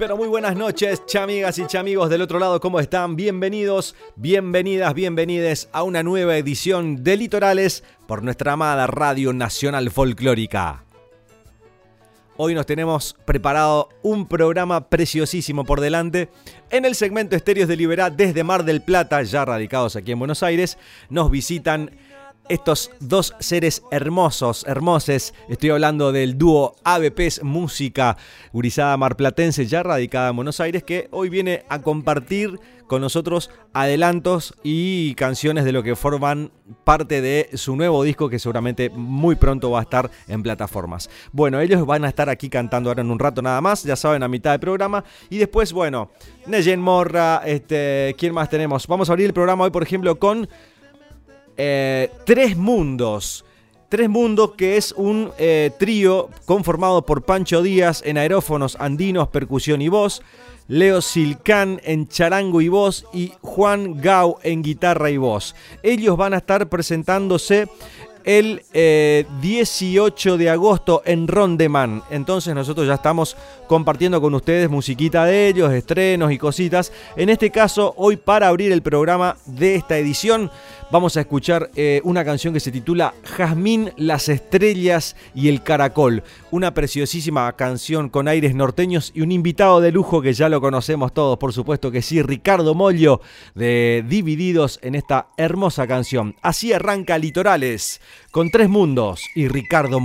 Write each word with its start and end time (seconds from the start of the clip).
Pero 0.00 0.16
muy 0.16 0.28
buenas 0.28 0.56
noches, 0.56 1.04
chamigas 1.04 1.58
y 1.58 1.66
chamigos 1.66 2.08
del 2.08 2.22
otro 2.22 2.38
lado, 2.38 2.58
¿cómo 2.58 2.80
están? 2.80 3.16
Bienvenidos, 3.16 3.94
bienvenidas, 4.16 4.94
bienvenides 4.94 5.68
a 5.72 5.82
una 5.82 6.02
nueva 6.02 6.38
edición 6.38 7.04
de 7.04 7.18
Litorales 7.18 7.84
por 8.08 8.22
nuestra 8.22 8.54
amada 8.54 8.86
Radio 8.86 9.34
Nacional 9.34 9.90
Folclórica. 9.90 10.86
Hoy 12.38 12.54
nos 12.54 12.64
tenemos 12.64 13.14
preparado 13.26 13.90
un 14.00 14.26
programa 14.26 14.88
preciosísimo 14.88 15.66
por 15.66 15.82
delante. 15.82 16.30
En 16.70 16.86
el 16.86 16.94
segmento 16.94 17.36
Estéreos 17.36 17.68
de 17.68 17.76
Liberá 17.76 18.08
desde 18.08 18.42
Mar 18.42 18.64
del 18.64 18.80
Plata, 18.80 19.22
ya 19.22 19.44
radicados 19.44 19.96
aquí 19.96 20.12
en 20.12 20.18
Buenos 20.18 20.42
Aires, 20.42 20.78
nos 21.10 21.30
visitan 21.30 21.90
estos 22.50 22.90
dos 22.98 23.32
seres 23.38 23.84
hermosos, 23.92 24.66
hermoses. 24.66 25.34
Estoy 25.48 25.70
hablando 25.70 26.10
del 26.10 26.36
dúo 26.36 26.74
ABPs 26.82 27.44
Música, 27.44 28.16
gurizada 28.52 28.96
marplatense 28.96 29.66
ya 29.66 29.84
radicada 29.84 30.30
en 30.30 30.36
Buenos 30.36 30.58
Aires, 30.58 30.82
que 30.82 31.08
hoy 31.12 31.28
viene 31.28 31.64
a 31.68 31.80
compartir 31.80 32.58
con 32.88 33.02
nosotros 33.02 33.50
adelantos 33.72 34.52
y 34.64 35.14
canciones 35.14 35.64
de 35.64 35.70
lo 35.70 35.84
que 35.84 35.94
forman 35.94 36.50
parte 36.82 37.20
de 37.20 37.50
su 37.54 37.76
nuevo 37.76 38.02
disco 38.02 38.28
que 38.28 38.40
seguramente 38.40 38.90
muy 38.90 39.36
pronto 39.36 39.70
va 39.70 39.78
a 39.78 39.82
estar 39.82 40.10
en 40.26 40.42
plataformas. 40.42 41.08
Bueno, 41.30 41.60
ellos 41.60 41.86
van 41.86 42.04
a 42.04 42.08
estar 42.08 42.28
aquí 42.28 42.48
cantando 42.48 42.90
ahora 42.90 43.02
en 43.02 43.12
un 43.12 43.20
rato 43.20 43.42
nada 43.42 43.60
más, 43.60 43.84
ya 43.84 43.94
saben, 43.94 44.24
a 44.24 44.28
mitad 44.28 44.50
del 44.50 44.60
programa. 44.60 45.04
Y 45.28 45.38
después, 45.38 45.72
bueno, 45.72 46.10
Neyen 46.48 46.80
Morra, 46.80 47.42
este, 47.46 48.16
¿quién 48.18 48.34
más 48.34 48.50
tenemos? 48.50 48.88
Vamos 48.88 49.08
a 49.08 49.12
abrir 49.12 49.26
el 49.26 49.34
programa 49.34 49.62
hoy, 49.62 49.70
por 49.70 49.84
ejemplo, 49.84 50.18
con 50.18 50.48
eh, 51.62 52.10
Tres 52.24 52.56
Mundos. 52.56 53.44
Tres 53.90 54.08
Mundos, 54.08 54.52
que 54.52 54.78
es 54.78 54.92
un 54.92 55.30
eh, 55.38 55.70
trío 55.78 56.30
conformado 56.46 57.04
por 57.04 57.22
Pancho 57.22 57.60
Díaz 57.60 58.02
en 58.06 58.16
aerófonos 58.16 58.76
andinos, 58.80 59.28
percusión 59.28 59.82
y 59.82 59.88
voz, 59.88 60.22
Leo 60.68 61.02
Silcán 61.02 61.78
en 61.84 62.08
charango 62.08 62.62
y 62.62 62.68
voz 62.68 63.04
y 63.12 63.34
Juan 63.42 64.00
Gau 64.00 64.38
en 64.42 64.62
guitarra 64.62 65.10
y 65.10 65.18
voz. 65.18 65.54
Ellos 65.82 66.16
van 66.16 66.32
a 66.32 66.38
estar 66.38 66.68
presentándose 66.70 67.68
el 68.24 68.62
18 69.40 70.34
eh, 70.34 70.38
de 70.38 70.50
agosto 70.50 71.02
en 71.04 71.28
Rondeman. 71.28 72.02
Entonces 72.10 72.54
nosotros 72.54 72.86
ya 72.86 72.94
estamos 72.94 73.36
compartiendo 73.66 74.20
con 74.20 74.34
ustedes 74.34 74.68
musiquita 74.68 75.24
de 75.24 75.48
ellos, 75.48 75.72
estrenos 75.72 76.32
y 76.32 76.38
cositas. 76.38 76.92
En 77.16 77.28
este 77.28 77.50
caso, 77.50 77.94
hoy 77.96 78.16
para 78.16 78.48
abrir 78.48 78.72
el 78.72 78.82
programa 78.82 79.36
de 79.46 79.74
esta 79.74 79.98
edición, 79.98 80.50
vamos 80.90 81.16
a 81.16 81.20
escuchar 81.20 81.70
eh, 81.76 82.00
una 82.04 82.24
canción 82.24 82.52
que 82.54 82.60
se 82.60 82.72
titula 82.72 83.14
Jazmín, 83.24 83.92
las 83.96 84.28
estrellas 84.28 85.16
y 85.34 85.48
el 85.48 85.62
caracol. 85.62 86.22
Una 86.50 86.74
preciosísima 86.74 87.50
canción 87.56 88.08
con 88.08 88.28
aires 88.28 88.54
norteños 88.54 89.12
y 89.14 89.22
un 89.22 89.32
invitado 89.32 89.80
de 89.80 89.92
lujo 89.92 90.22
que 90.22 90.32
ya 90.32 90.48
lo 90.48 90.60
conocemos 90.60 91.12
todos, 91.12 91.38
por 91.38 91.52
supuesto 91.52 91.90
que 91.90 92.02
sí, 92.02 92.22
Ricardo 92.22 92.74
Mollo 92.74 93.20
de 93.54 94.04
Divididos 94.08 94.78
en 94.82 94.94
esta 94.94 95.28
hermosa 95.36 95.86
canción. 95.86 96.36
Así 96.42 96.72
arranca 96.72 97.18
Litorales 97.18 98.00
con 98.30 98.50
Tres 98.50 98.68
Mundos 98.68 99.22
y 99.34 99.48
Ricardo 99.48 100.00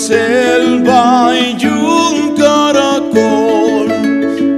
selva 0.00 1.34
y 1.38 1.66
un 1.66 2.34
caracol 2.34 3.92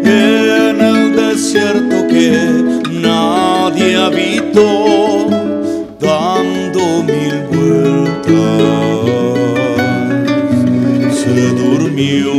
en 0.05 0.81
el 0.81 1.17
desierto 1.17 2.07
que 2.07 2.31
nadie 2.93 3.97
habitó, 3.97 5.27
dando 5.99 7.03
mil 7.03 7.37
vueltas, 7.51 8.31
se 11.21 11.49
durmió. 11.61 12.35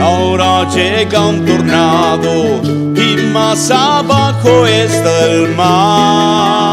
Ahora 0.00 0.68
llega 0.74 1.28
un 1.28 1.46
tornado 1.46 2.60
y 2.96 3.08
más 3.32 3.70
abajo 3.70 4.66
está 4.66 5.26
el 5.30 5.54
mar 5.54 6.71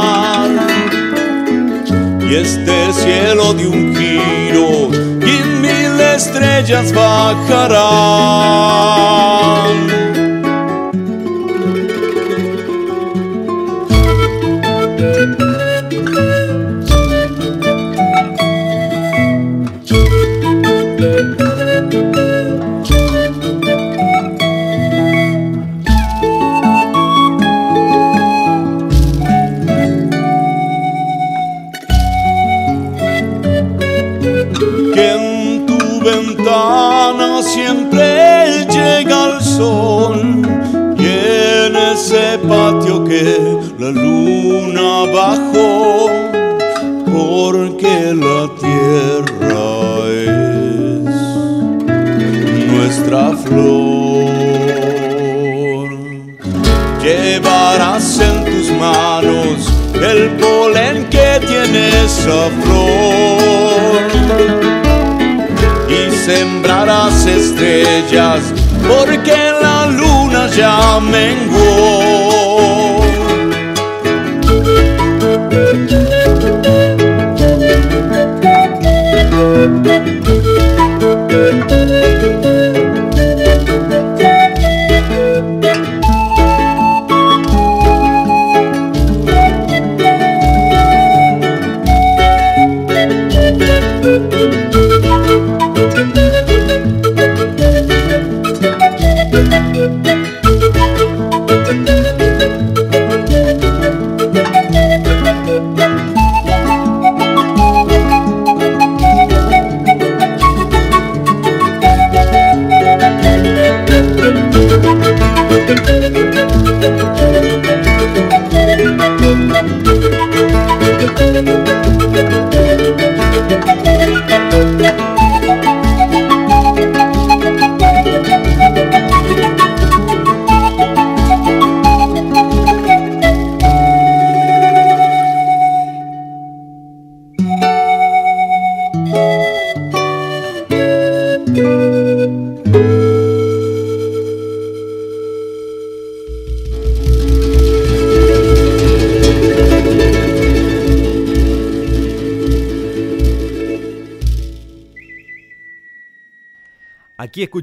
este 2.42 2.94
cielo 2.94 3.54
de 3.54 3.68
un 3.68 3.94
giro 3.96 4.90
y 5.22 5.44
mil 5.62 6.00
estrellas 6.00 6.94
bajarán. 6.94 7.80
La 43.90 43.96
luna 44.04 44.90
bajó 45.12 46.12
porque 47.12 48.14
la 48.14 48.42
tierra 48.62 49.66
es 50.12 51.10
nuestra 52.72 53.24
flor. 53.36 54.30
Llevarás 57.02 58.20
en 58.20 58.36
tus 58.46 58.70
manos 58.78 59.58
el 59.96 60.38
polen 60.38 61.10
que 61.10 61.40
tiene 61.48 61.90
esa 62.06 62.42
flor 62.62 64.02
y 65.90 65.92
sembrarás 66.16 67.26
estrellas 67.26 68.42
porque 68.88 69.38
la 69.64 69.88
luna 69.88 70.48
ya 70.56 71.00
menguó 71.00 72.79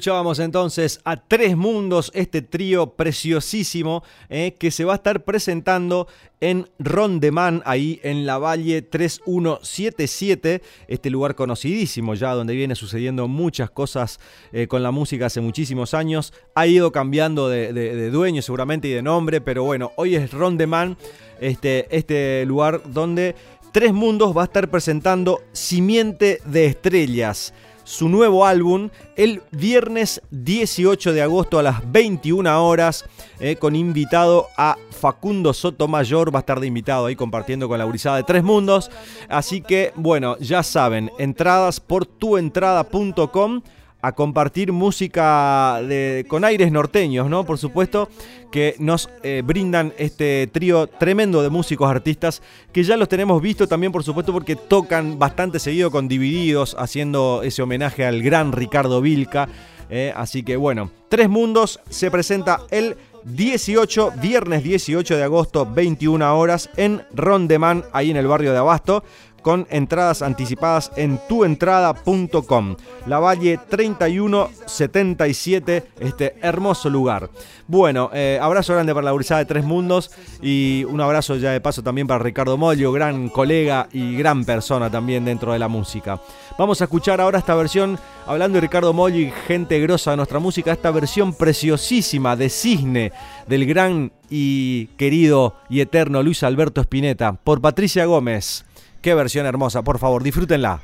escuchábamos 0.07 0.39
entonces 0.39 1.01
a 1.03 1.17
Tres 1.17 1.57
Mundos, 1.57 2.13
este 2.15 2.41
trío 2.41 2.91
preciosísimo 2.91 4.05
eh, 4.29 4.55
que 4.57 4.71
se 4.71 4.85
va 4.85 4.93
a 4.93 4.97
estar 4.97 5.25
presentando 5.25 6.07
en 6.41 6.69
Rondeman, 6.79 7.61
ahí 7.65 7.99
en 8.05 8.25
la 8.25 8.39
Valle 8.39 8.83
3177, 8.83 10.63
este 10.87 11.11
lugar 11.11 11.35
conocidísimo 11.35 12.15
ya 12.15 12.35
donde 12.35 12.55
viene 12.55 12.77
sucediendo 12.77 13.27
muchas 13.27 13.69
cosas 13.69 14.21
eh, 14.53 14.69
con 14.69 14.85
la 14.85 14.93
música 14.93 15.27
hace 15.27 15.41
muchísimos 15.41 15.93
años. 15.93 16.33
Ha 16.55 16.69
ido 16.69 16.93
cambiando 16.93 17.49
de, 17.49 18.09
dueño 18.11 18.43
seguramente 18.43 18.87
y 18.87 18.93
de 18.93 19.03
nombre, 19.03 19.41
pero 19.41 19.65
bueno, 19.65 19.91
hoy 19.97 20.15
es 20.15 20.31
Rondeman, 20.31 20.97
este, 21.41 21.89
este 21.91 22.47
lugar 22.47 22.81
donde 22.93 23.35
Tres 23.73 23.93
Mundos 23.93 24.37
va 24.37 24.43
a 24.43 24.45
estar 24.45 24.71
presentando 24.71 25.41
Simiente 25.51 26.39
de 26.45 26.67
Estrellas 26.67 27.53
su 27.87 28.09
nuevo 28.09 28.45
álbum 28.45 28.91
el 29.15 29.43
viernes 29.53 30.21
18 30.33 31.13
de 31.13 31.23
agosto 31.23 31.59
a 31.59 31.63
las 31.63 31.93
21 31.93 32.67
horas 32.67 33.05
eh, 33.39 33.55
con 33.55 33.77
invitado 33.77 34.49
a 34.57 34.77
Facundo 34.91 35.55
Sotomayor, 35.55 36.35
va 36.35 36.41
a 36.41 36.41
estar 36.41 36.59
de 36.59 36.67
invitado 36.67 37.07
ahí 37.07 37.15
compartiendo 37.15 37.69
con 37.69 37.79
la 37.79 37.85
gurizada 37.85 38.17
de 38.17 38.25
Tres 38.25 38.43
Mundos. 38.43 38.91
Así 39.29 39.61
que 39.61 39.93
bueno, 39.95 40.37
ya 40.39 40.65
saben, 40.65 41.13
entradas 41.19 41.79
por 41.79 42.07
tuentrada.com 42.07 43.63
a 44.03 44.13
compartir 44.13 44.73
música 44.73 45.81
de, 45.83 46.25
con 46.29 46.45
aires 46.45 46.71
norteños, 46.71 47.29
¿no? 47.29 47.45
Por 47.45 47.59
supuesto, 47.59 48.09
que 48.53 48.77
nos 48.79 49.11
eh, 49.23 49.43
brindan 49.45 49.93
este 49.99 50.49
trío 50.53 50.87
tremendo 50.87 51.43
de 51.43 51.51
músicos 51.51 51.91
artistas 51.91 52.43
que 52.73 52.85
ya 52.85 52.97
los 52.97 53.09
tenemos 53.09 53.41
visto 53.43 53.67
también, 53.67 53.93
por 53.93 54.05
supuesto, 54.05 54.33
porque 54.33 54.57
tocan 54.57 55.19
bastante 55.19 55.59
seguido 55.59 55.91
con 55.91 56.09
Divididos, 56.09 56.77
haciendo 56.79 57.43
ese 57.43 57.63
homenaje 57.63 58.05
al 58.05 58.23
gran 58.23 58.53
Ricardo 58.53 59.01
Vilca. 59.01 59.49
¿eh? 59.91 60.13
así 60.15 60.43
que 60.43 60.57
bueno, 60.57 60.91
Tres 61.09 61.29
Mundos 61.29 61.81
se 61.89 62.11
presenta 62.11 62.61
el 62.71 62.97
18, 63.25 64.13
viernes 64.23 64.63
18 64.63 65.17
de 65.17 65.23
agosto, 65.25 65.67
21 65.67 66.39
horas, 66.39 66.71
en 66.77 67.03
Rondeman, 67.13 67.85
ahí 67.93 68.11
en 68.11 68.17
el 68.17 68.29
barrio 68.29 68.53
de 68.53 68.59
Abasto 68.59 69.03
con 69.47 69.67
entradas 69.71 70.21
anticipadas 70.23 70.91
en 70.97 71.21
tuentrada.com. 71.29 72.75
La 73.07 73.21
Valle 73.21 73.61
3177, 73.71 75.85
este 76.01 76.35
hermoso 76.43 76.91
lugar. 76.91 77.31
Bueno, 77.69 78.11
eh, 78.13 78.41
abrazo 78.43 78.73
grande 78.73 78.93
para 78.93 79.05
la 79.05 79.15
Urizada 79.15 79.39
de 79.39 79.45
Tres 79.45 79.63
Mundos 79.63 80.11
y 80.43 80.83
un 80.89 81.01
abrazo 81.01 81.37
ya 81.37 81.53
de 81.53 81.61
paso 81.61 81.85
también 81.85 82.09
para 82.09 82.25
Ricardo 82.25 82.57
Mollo, 82.57 82.91
gran 82.91 83.29
colega 83.29 83.89
y 83.93 84.17
gran 84.17 84.45
persona 84.45 84.91
también 84.91 85.25
dentro 85.25 85.53
de 85.53 85.61
la 85.61 85.69
música. 85.69 86.21
Vamos 86.59 86.81
a 86.81 86.85
escuchar 86.85 87.21
ahora 87.21 87.39
esta 87.39 87.55
versión, 87.55 88.01
hablando 88.27 88.57
de 88.57 88.63
Ricardo 88.63 88.93
Mollo 88.93 89.21
y 89.21 89.31
gente 89.47 89.79
grosa 89.79 90.11
de 90.11 90.17
nuestra 90.17 90.41
música, 90.41 90.73
esta 90.73 90.91
versión 90.91 91.35
preciosísima 91.35 92.35
de 92.35 92.51
Cisne 92.51 93.13
del 93.47 93.65
gran 93.65 94.11
y 94.29 94.87
querido 94.97 95.55
y 95.71 95.83
eterno 95.83 96.25
Luis 96.25 96.43
Alberto 96.43 96.81
Spinetta 96.81 97.35
por 97.35 97.61
Patricia 97.61 98.07
Gómez. 98.07 98.65
Qué 99.01 99.15
versión 99.15 99.47
hermosa, 99.47 99.83
por 99.83 99.99
favor, 99.99 100.23
disfrútenla. 100.23 100.81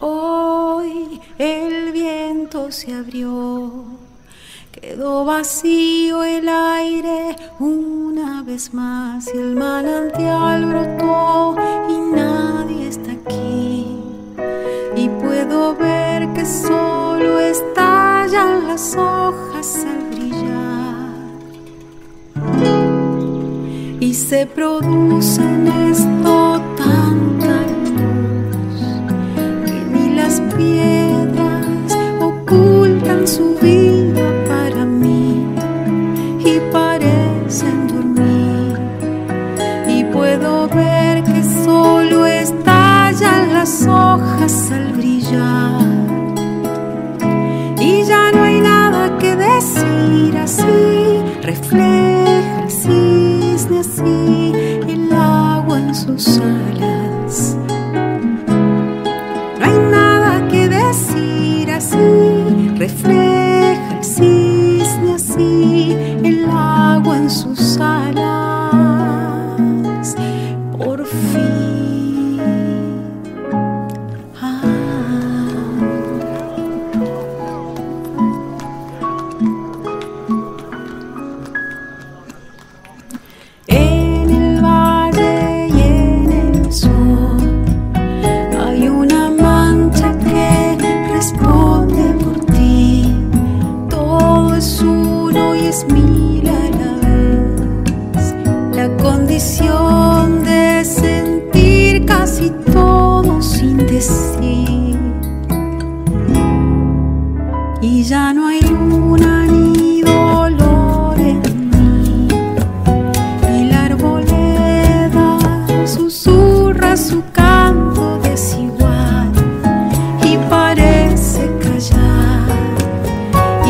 Hoy 0.00 1.20
el 1.38 1.92
viento 1.92 2.70
se 2.70 2.94
abrió, 2.94 3.84
quedó 4.72 5.24
vacío 5.24 6.22
el 6.24 6.48
aire 6.48 7.36
una 7.58 8.42
vez 8.42 8.72
más 8.72 9.28
y 9.34 9.38
el 9.38 9.56
manantial 9.56 10.64
brotó 10.66 11.56
y 11.88 11.98
nadie 12.16 12.88
está 12.88 13.12
aquí. 13.12 13.98
Y 14.96 15.08
puedo 15.20 15.74
ver 15.76 16.32
que 16.32 16.46
solo 16.46 17.38
estallan 17.40 18.68
las 18.68 18.94
hojas 18.96 19.84
al 19.84 20.10
brillar 20.10 21.08
y 24.00 24.14
se 24.14 24.46
produce 24.46 25.42
en 25.42 25.68
subir. 33.28 33.77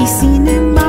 sin 0.09 0.49
embargo 0.49 0.88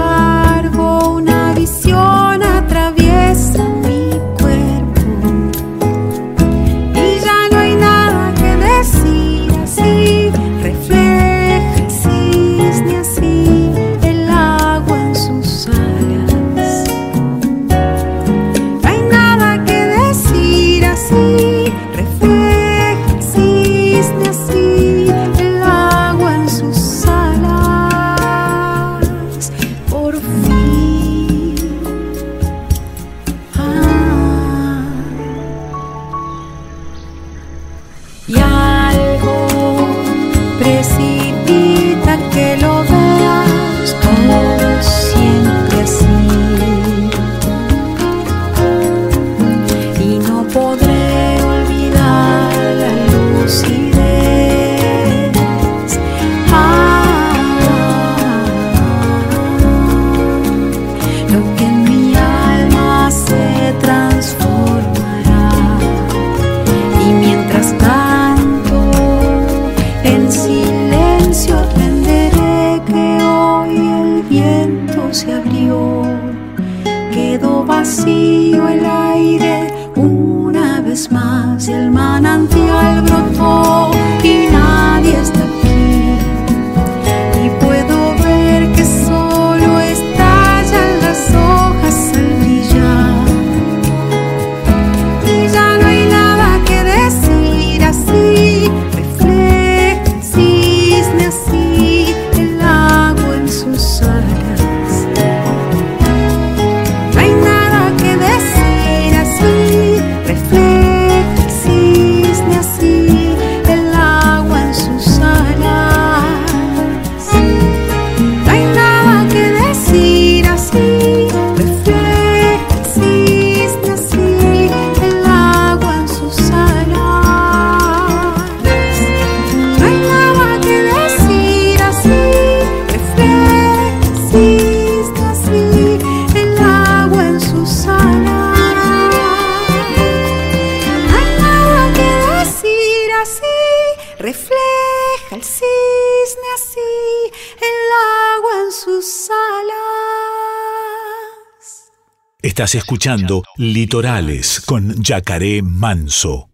Estás 152.69 152.83
escuchando 152.83 153.41
Litorales 153.57 154.61
con 154.61 155.01
Yacaré 155.01 155.63
Manso. 155.63 156.48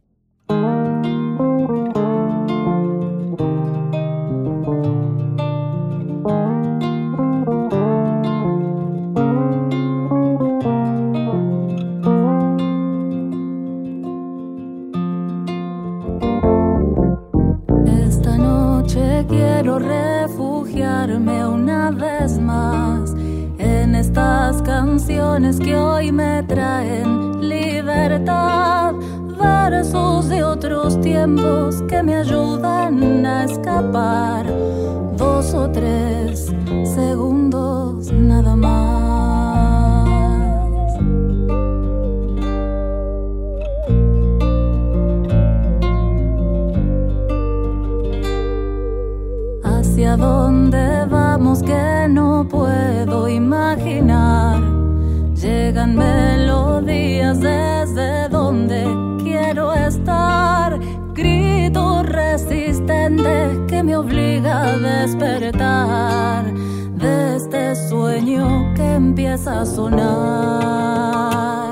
llegan 55.65 55.95
melodías 55.95 57.39
desde 57.39 58.29
donde 58.29 58.86
quiero 59.24 59.74
estar. 59.74 60.79
Grito 61.13 62.03
resistente 62.03 63.65
que 63.67 63.81
me 63.81 63.98
obliga 63.98 64.62
a 64.62 64.77
despertar 64.77 66.53
de 66.53 67.38
este 67.38 67.75
sueño 67.89 68.74
que 68.75 68.93
empieza 68.93 69.62
a 69.62 69.65
sonar. 69.65 71.64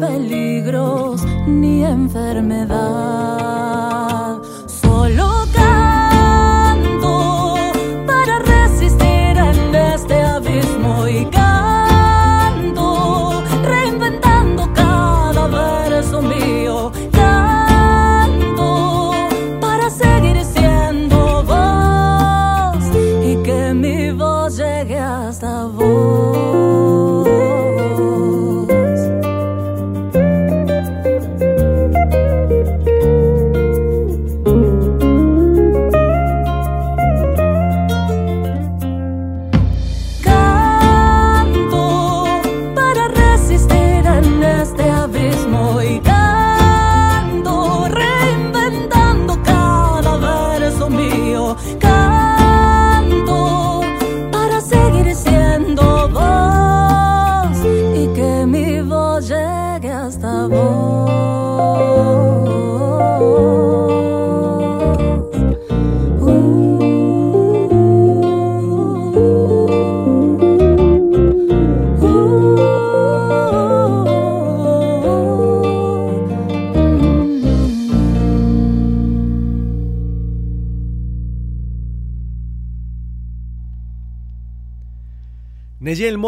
Peligros 0.00 1.22
ni 1.46 1.84
enfermedad. 1.84 3.17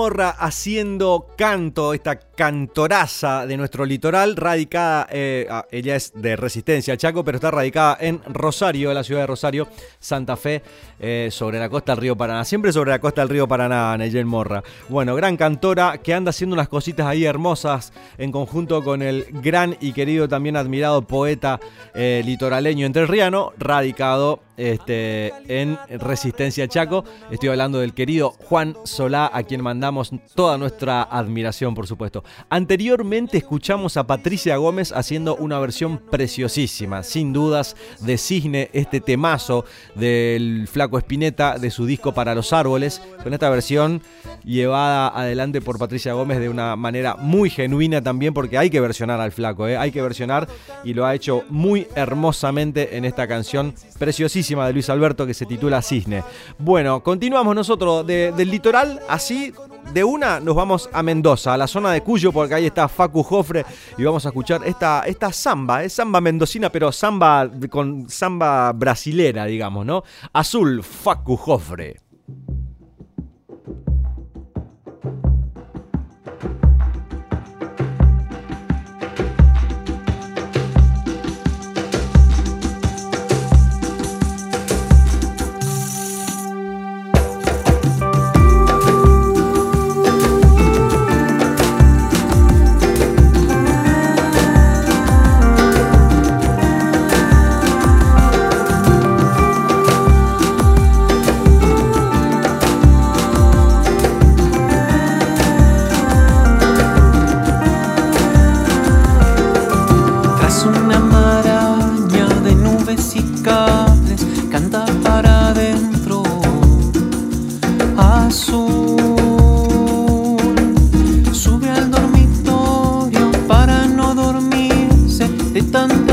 Morra 0.00 0.30
haciendo 0.30 1.26
canto, 1.36 1.92
esta 1.92 2.18
cantoraza 2.18 3.46
de 3.46 3.58
nuestro 3.58 3.84
litoral, 3.84 4.34
radicada, 4.34 5.06
eh, 5.10 5.46
ah, 5.50 5.66
ella 5.70 5.94
es 5.94 6.14
de 6.14 6.36
Resistencia, 6.36 6.96
Chaco, 6.96 7.22
pero 7.22 7.36
está 7.36 7.50
radicada 7.50 7.98
en 8.00 8.18
Rosario, 8.24 8.94
la 8.94 9.04
ciudad 9.04 9.20
de 9.20 9.26
Rosario, 9.26 9.68
Santa 9.98 10.38
Fe, 10.38 10.62
eh, 10.98 11.28
sobre 11.30 11.58
la 11.58 11.68
costa 11.68 11.92
del 11.92 12.00
río 12.00 12.16
Paraná. 12.16 12.46
Siempre 12.46 12.72
sobre 12.72 12.92
la 12.92 12.98
costa 12.98 13.20
del 13.20 13.28
río 13.28 13.46
Paraná, 13.46 13.94
Neyel 13.98 14.24
Morra. 14.24 14.62
Bueno, 14.88 15.14
gran 15.16 15.36
cantora 15.36 15.98
que 15.98 16.14
anda 16.14 16.30
haciendo 16.30 16.54
unas 16.54 16.68
cositas 16.68 17.06
ahí 17.06 17.26
hermosas 17.26 17.92
en 18.16 18.32
conjunto 18.32 18.82
con 18.82 19.02
el 19.02 19.26
gran 19.30 19.76
y 19.82 19.92
querido, 19.92 20.30
también 20.30 20.56
admirado 20.56 21.02
poeta 21.02 21.60
eh, 21.92 22.22
litoraleño 22.24 22.86
entrerriano, 22.86 23.52
radicado 23.58 24.40
este, 24.60 25.32
en 25.48 25.78
Resistencia 25.88 26.68
Chaco. 26.68 27.04
Estoy 27.30 27.48
hablando 27.48 27.80
del 27.80 27.94
querido 27.94 28.30
Juan 28.30 28.76
Solá, 28.84 29.30
a 29.32 29.42
quien 29.42 29.62
mandamos 29.62 30.10
toda 30.34 30.58
nuestra 30.58 31.02
admiración, 31.02 31.74
por 31.74 31.86
supuesto. 31.86 32.22
Anteriormente 32.50 33.38
escuchamos 33.38 33.96
a 33.96 34.06
Patricia 34.06 34.56
Gómez 34.58 34.92
haciendo 34.92 35.34
una 35.36 35.58
versión 35.58 35.98
preciosísima, 35.98 37.02
sin 37.02 37.32
dudas, 37.32 37.74
de 38.00 38.18
Cisne, 38.18 38.68
este 38.74 39.00
temazo 39.00 39.64
del 39.94 40.68
Flaco 40.70 40.98
Espineta 40.98 41.58
de 41.58 41.70
su 41.70 41.86
disco 41.86 42.12
Para 42.12 42.34
los 42.34 42.52
Árboles, 42.52 43.00
con 43.22 43.32
esta 43.32 43.48
versión 43.48 44.02
llevada 44.44 45.08
adelante 45.08 45.62
por 45.62 45.78
Patricia 45.78 46.12
Gómez 46.12 46.38
de 46.38 46.48
una 46.48 46.76
manera 46.76 47.16
muy 47.16 47.48
genuina 47.48 48.02
también, 48.02 48.34
porque 48.34 48.58
hay 48.58 48.68
que 48.68 48.80
versionar 48.80 49.20
al 49.20 49.32
Flaco, 49.32 49.66
¿eh? 49.68 49.76
hay 49.78 49.90
que 49.90 50.02
versionar 50.02 50.48
y 50.84 50.92
lo 50.92 51.06
ha 51.06 51.14
hecho 51.14 51.44
muy 51.48 51.86
hermosamente 51.94 52.96
en 52.96 53.06
esta 53.06 53.26
canción 53.26 53.74
preciosísima 53.98 54.49
de 54.66 54.72
Luis 54.72 54.88
Alberto 54.90 55.26
que 55.26 55.34
se 55.34 55.46
titula 55.46 55.82
Cisne. 55.82 56.22
Bueno, 56.58 57.02
continuamos 57.02 57.54
nosotros 57.54 58.06
de- 58.06 58.32
del 58.32 58.50
litoral, 58.50 59.00
así 59.08 59.52
de 59.92 60.04
una 60.04 60.40
nos 60.40 60.54
vamos 60.54 60.88
a 60.92 61.02
Mendoza, 61.02 61.54
a 61.54 61.56
la 61.56 61.66
zona 61.66 61.92
de 61.92 62.02
Cuyo, 62.02 62.32
porque 62.32 62.54
ahí 62.54 62.66
está 62.66 62.88
Facu 62.88 63.22
Jofre 63.22 63.64
y 63.96 64.04
vamos 64.04 64.24
a 64.26 64.28
escuchar 64.28 64.60
esta, 64.66 65.02
esta 65.06 65.32
samba, 65.32 65.82
es 65.84 65.92
samba 65.92 66.20
mendocina, 66.20 66.70
pero 66.70 66.92
samba 66.92 67.48
con 67.70 68.08
samba 68.08 68.72
brasilera, 68.72 69.46
digamos, 69.46 69.86
¿no? 69.86 70.02
Azul, 70.32 70.82
Facu 70.82 71.36
Jofre. 71.36 71.96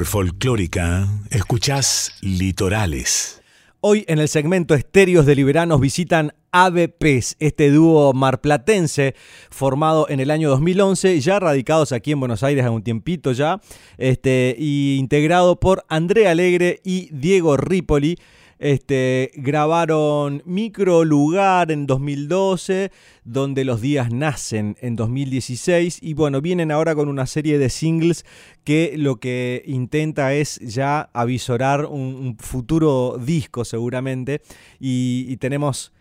Folclórica, 0.05 1.07
escuchás 1.29 2.13
Litorales. 2.21 3.41
Hoy 3.81 4.05
en 4.07 4.19
el 4.19 4.29
segmento 4.29 4.75
Estéreos 4.75 5.25
de 5.25 5.35
Liberanos 5.35 5.81
visitan 5.81 6.33
ABPs, 6.51 7.35
este 7.39 7.69
dúo 7.69 8.13
marplatense 8.13 9.15
formado 9.49 10.07
en 10.09 10.19
el 10.19 10.31
año 10.31 10.49
2011, 10.49 11.19
ya 11.19 11.39
radicados 11.39 11.91
aquí 11.91 12.11
en 12.11 12.19
Buenos 12.19 12.43
Aires 12.43 12.63
hace 12.63 12.73
un 12.73 12.83
tiempito 12.83 13.31
ya, 13.31 13.59
este, 13.97 14.55
y 14.57 14.97
integrado 14.99 15.59
por 15.59 15.85
Andrea 15.89 16.31
Alegre 16.31 16.79
y 16.83 17.09
Diego 17.11 17.57
Ripoli. 17.57 18.17
Este, 18.63 19.31
grabaron 19.35 20.41
Micro 20.45 21.03
Lugar 21.03 21.69
en 21.69 21.85
2012, 21.85 22.93
donde 23.25 23.65
los 23.65 23.81
días 23.81 24.09
nacen 24.09 24.77
en 24.79 24.95
2016 24.95 25.99
y 26.01 26.13
bueno, 26.13 26.39
vienen 26.39 26.71
ahora 26.71 26.95
con 26.95 27.09
una 27.09 27.25
serie 27.25 27.57
de 27.57 27.69
singles 27.69 28.25
que 28.63 28.93
lo 28.95 29.17
que 29.17 29.63
intenta 29.65 30.33
es 30.33 30.61
ya 30.61 31.09
avisorar 31.11 31.87
un, 31.87 32.37
futuro 32.39 33.17
disco 33.19 33.65
seguramente. 33.65 34.41
Y, 34.79 35.25
y 35.27 35.35
tenemos 35.35 35.91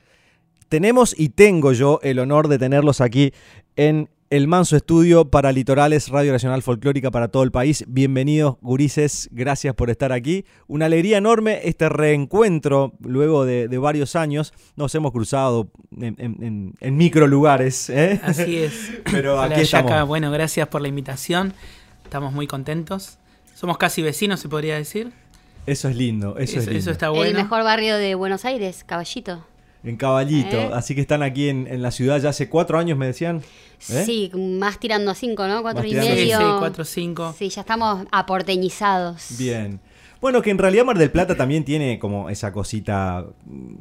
tenemos 0.68 1.18
y 1.18 1.30
tengo 1.30 1.72
yo 1.72 1.98
el 2.04 2.20
honor 2.20 2.46
de 2.46 2.60
tenerlos 2.60 3.00
aquí 3.00 3.32
en 3.74 4.08
el 4.32 4.48
Manso 4.48 4.76
Estudio 4.76 5.26
para 5.30 5.52
Litorales, 5.52 6.08
Radio 6.08 6.32
Nacional 6.32 6.62
Folclórica 6.62 7.10
para 7.10 7.28
todo 7.28 7.42
el 7.42 7.50
país. 7.50 7.84
Bienvenidos, 7.86 8.56
gurises, 8.62 9.28
gracias 9.30 9.74
por 9.74 9.90
estar 9.90 10.10
aquí. 10.10 10.46
Una 10.68 10.86
alegría 10.86 11.18
enorme 11.18 11.60
este 11.64 11.90
reencuentro 11.90 12.94
luego 13.00 13.44
de, 13.44 13.68
de 13.68 13.76
varios 13.76 14.16
años. 14.16 14.54
Nos 14.74 14.94
hemos 14.94 15.12
cruzado 15.12 15.70
en, 16.00 16.16
en- 16.18 16.72
en 16.80 16.96
micro 16.96 17.26
lugares. 17.26 17.90
¿eh? 17.90 18.20
Así 18.22 18.56
es. 18.56 18.92
Pero 19.12 19.34
Hola, 19.34 19.54
aquí 19.54 19.64
Yaka. 19.66 19.86
estamos. 19.88 20.08
Bueno, 20.08 20.30
gracias 20.30 20.66
por 20.68 20.80
la 20.80 20.88
invitación. 20.88 21.52
Estamos 22.02 22.32
muy 22.32 22.46
contentos. 22.46 23.18
Somos 23.54 23.76
casi 23.76 24.00
vecinos, 24.00 24.40
se 24.40 24.48
podría 24.48 24.76
decir. 24.76 25.12
Eso 25.66 25.90
es 25.90 25.96
lindo, 25.96 26.38
eso, 26.38 26.58
es 26.58 26.68
lindo. 26.68 26.90
está 26.90 27.06
El 27.08 27.12
bueno. 27.12 27.38
mejor 27.38 27.64
barrio 27.64 27.98
de 27.98 28.14
Buenos 28.14 28.46
Aires, 28.46 28.82
Caballito. 28.82 29.44
En 29.84 29.96
Caballito, 29.96 30.56
¿Eh? 30.56 30.70
así 30.74 30.94
que 30.94 31.00
están 31.00 31.22
aquí 31.22 31.48
en, 31.48 31.66
en 31.66 31.82
la 31.82 31.90
ciudad 31.90 32.20
ya 32.20 32.28
hace 32.28 32.48
cuatro 32.48 32.78
años, 32.78 32.96
me 32.96 33.06
decían. 33.06 33.42
¿Eh? 33.90 34.02
Sí, 34.06 34.30
más 34.34 34.78
tirando 34.78 35.10
a 35.10 35.14
cinco, 35.14 35.46
¿no? 35.48 35.60
Cuatro 35.62 35.82
Más 35.82 35.92
y 35.92 35.98
a 35.98 36.02
Sí, 36.02 36.08
medio. 36.08 36.38
sí, 36.38 36.44
4 36.60 36.84
5. 36.84 37.34
Sí, 37.36 37.48
ya 37.48 37.62
estamos 37.62 38.06
aporteñizados. 38.12 39.36
Bien. 39.38 39.80
Bueno, 40.20 40.40
que 40.40 40.50
en 40.50 40.58
realidad 40.58 40.84
Mar 40.84 40.98
del 40.98 41.10
Plata 41.10 41.34
también 41.36 41.64
tiene 41.64 41.98
como 41.98 42.30
esa 42.30 42.52
cosita 42.52 43.24
mm, 43.44 43.74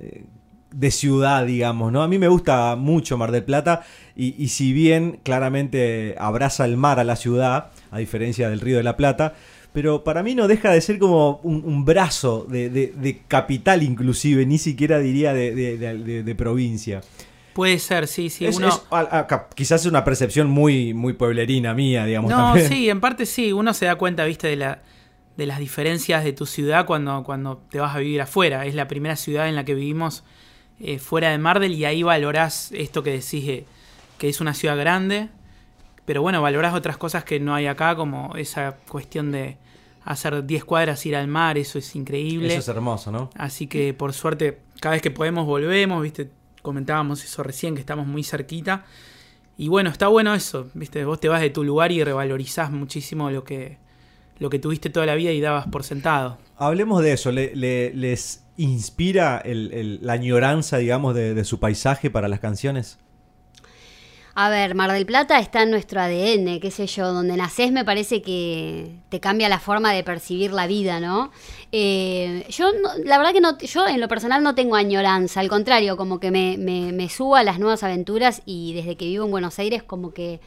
eh, 0.00 0.24
de 0.70 0.90
ciudad, 0.90 1.46
digamos, 1.46 1.92
¿no? 1.92 2.02
A 2.02 2.08
mí 2.08 2.18
me 2.18 2.28
gusta 2.28 2.76
mucho 2.76 3.16
Mar 3.16 3.32
del 3.32 3.42
Plata 3.44 3.84
y, 4.14 4.34
y 4.42 4.48
si 4.48 4.74
bien 4.74 5.18
claramente 5.22 6.14
abraza 6.18 6.66
el 6.66 6.76
mar 6.76 7.00
a 7.00 7.04
la 7.04 7.16
ciudad, 7.16 7.68
a 7.90 7.98
diferencia 7.98 8.50
del 8.50 8.60
Río 8.60 8.76
de 8.76 8.82
la 8.82 8.98
Plata, 8.98 9.32
pero 9.72 10.02
para 10.04 10.22
mí 10.22 10.34
no 10.34 10.48
deja 10.48 10.70
de 10.72 10.80
ser 10.80 10.98
como 10.98 11.40
un, 11.42 11.62
un 11.64 11.84
brazo 11.84 12.46
de, 12.48 12.70
de- 12.70 12.92
de 12.96 13.22
capital 13.28 13.82
inclusive, 13.82 14.44
ni 14.46 14.58
siquiera 14.58 14.98
diría 14.98 15.32
de, 15.32 16.34
provincia. 16.36 17.00
Puede 17.52 17.78
ser, 17.78 18.06
sí, 18.06 18.30
sí. 18.30 18.46
Es- 18.46 18.56
uno... 18.56 18.68
es- 18.68 18.82
a- 18.90 19.18
a- 19.18 19.26
cap- 19.26 19.52
quizás 19.54 19.80
es 19.82 19.86
una 19.86 20.04
percepción 20.04 20.48
muy, 20.48 20.94
muy 20.94 21.12
pueblerina 21.12 21.74
mía, 21.74 22.04
digamos. 22.04 22.30
No, 22.30 22.36
también. 22.36 22.68
sí, 22.68 22.88
en 22.88 23.00
parte 23.00 23.26
sí. 23.26 23.52
Uno 23.52 23.74
se 23.74 23.86
da 23.86 23.96
cuenta, 23.96 24.24
viste, 24.24 24.46
de, 24.48 24.56
la, 24.56 24.82
de 25.36 25.46
las 25.46 25.58
diferencias 25.58 26.22
de 26.24 26.32
tu 26.32 26.46
ciudad 26.46 26.86
cuando, 26.86 27.24
cuando 27.24 27.58
te 27.70 27.80
vas 27.80 27.96
a 27.96 27.98
vivir 27.98 28.20
afuera. 28.20 28.64
Es 28.64 28.74
la 28.74 28.86
primera 28.86 29.16
ciudad 29.16 29.48
en 29.48 29.56
la 29.56 29.64
que 29.64 29.74
vivimos 29.74 30.22
eh, 30.80 30.98
fuera 31.00 31.30
de 31.30 31.38
Mardel 31.38 31.72
y 31.74 31.84
ahí 31.84 32.04
valorás 32.04 32.70
esto 32.72 33.02
que 33.02 33.10
decís, 33.10 33.48
eh, 33.48 33.64
que 34.18 34.28
es 34.28 34.40
una 34.40 34.54
ciudad 34.54 34.76
grande. 34.78 35.28
Pero 36.08 36.22
bueno, 36.22 36.40
valorás 36.40 36.72
otras 36.72 36.96
cosas 36.96 37.22
que 37.22 37.38
no 37.38 37.54
hay 37.54 37.66
acá, 37.66 37.94
como 37.94 38.34
esa 38.36 38.78
cuestión 38.88 39.30
de 39.30 39.58
hacer 40.06 40.42
10 40.46 40.64
cuadras, 40.64 41.04
ir 41.04 41.14
al 41.14 41.28
mar, 41.28 41.58
eso 41.58 41.78
es 41.78 41.94
increíble. 41.94 42.48
Eso 42.48 42.60
es 42.60 42.68
hermoso, 42.68 43.12
¿no? 43.12 43.28
Así 43.36 43.66
que 43.66 43.92
por 43.92 44.14
suerte, 44.14 44.60
cada 44.80 44.94
vez 44.94 45.02
que 45.02 45.10
podemos 45.10 45.44
volvemos, 45.44 46.02
viste, 46.02 46.30
comentábamos 46.62 47.22
eso 47.22 47.42
recién, 47.42 47.74
que 47.74 47.80
estamos 47.80 48.06
muy 48.06 48.24
cerquita. 48.24 48.86
Y 49.58 49.68
bueno, 49.68 49.90
está 49.90 50.08
bueno 50.08 50.32
eso, 50.34 50.70
viste, 50.72 51.04
vos 51.04 51.20
te 51.20 51.28
vas 51.28 51.42
de 51.42 51.50
tu 51.50 51.62
lugar 51.62 51.92
y 51.92 52.02
revalorizás 52.02 52.70
muchísimo 52.70 53.30
lo 53.30 53.44
que, 53.44 53.76
lo 54.38 54.48
que 54.48 54.58
tuviste 54.58 54.88
toda 54.88 55.04
la 55.04 55.14
vida 55.14 55.32
y 55.32 55.42
dabas 55.42 55.66
por 55.66 55.84
sentado. 55.84 56.38
Hablemos 56.56 57.02
de 57.02 57.12
eso. 57.12 57.30
¿Le- 57.32 57.54
le- 57.54 57.92
¿Les 57.92 58.44
inspira 58.56 59.42
el- 59.44 59.72
el- 59.74 59.98
la 60.00 60.14
añoranza, 60.14 60.78
digamos, 60.78 61.14
de, 61.14 61.34
de 61.34 61.44
su 61.44 61.60
paisaje 61.60 62.08
para 62.08 62.28
las 62.28 62.40
canciones? 62.40 62.98
A 64.40 64.50
ver, 64.50 64.76
Mar 64.76 64.92
del 64.92 65.04
Plata 65.04 65.40
está 65.40 65.64
en 65.64 65.72
nuestro 65.72 66.00
ADN, 66.00 66.60
qué 66.60 66.70
sé 66.70 66.86
yo, 66.86 67.12
donde 67.12 67.36
nacés 67.36 67.72
me 67.72 67.84
parece 67.84 68.22
que 68.22 68.92
te 69.08 69.18
cambia 69.18 69.48
la 69.48 69.58
forma 69.58 69.92
de 69.92 70.04
percibir 70.04 70.52
la 70.52 70.68
vida, 70.68 71.00
¿no? 71.00 71.32
Eh, 71.72 72.46
yo, 72.48 72.70
no- 72.72 72.90
la 73.04 73.18
verdad 73.18 73.32
que 73.32 73.40
no, 73.40 73.58
yo 73.58 73.88
en 73.88 74.00
lo 74.00 74.06
personal 74.06 74.44
no 74.44 74.54
tengo 74.54 74.76
añoranza, 74.76 75.40
al 75.40 75.48
contrario, 75.48 75.96
como 75.96 76.20
que 76.20 76.30
me, 76.30 76.56
me, 76.56 76.92
me 76.92 77.08
subo 77.08 77.34
a 77.34 77.42
las 77.42 77.58
nuevas 77.58 77.82
aventuras 77.82 78.42
y 78.46 78.74
desde 78.74 78.94
que 78.96 79.06
vivo 79.06 79.24
en 79.24 79.32
Buenos 79.32 79.58
Aires 79.58 79.82
como 79.82 80.12
que, 80.14 80.38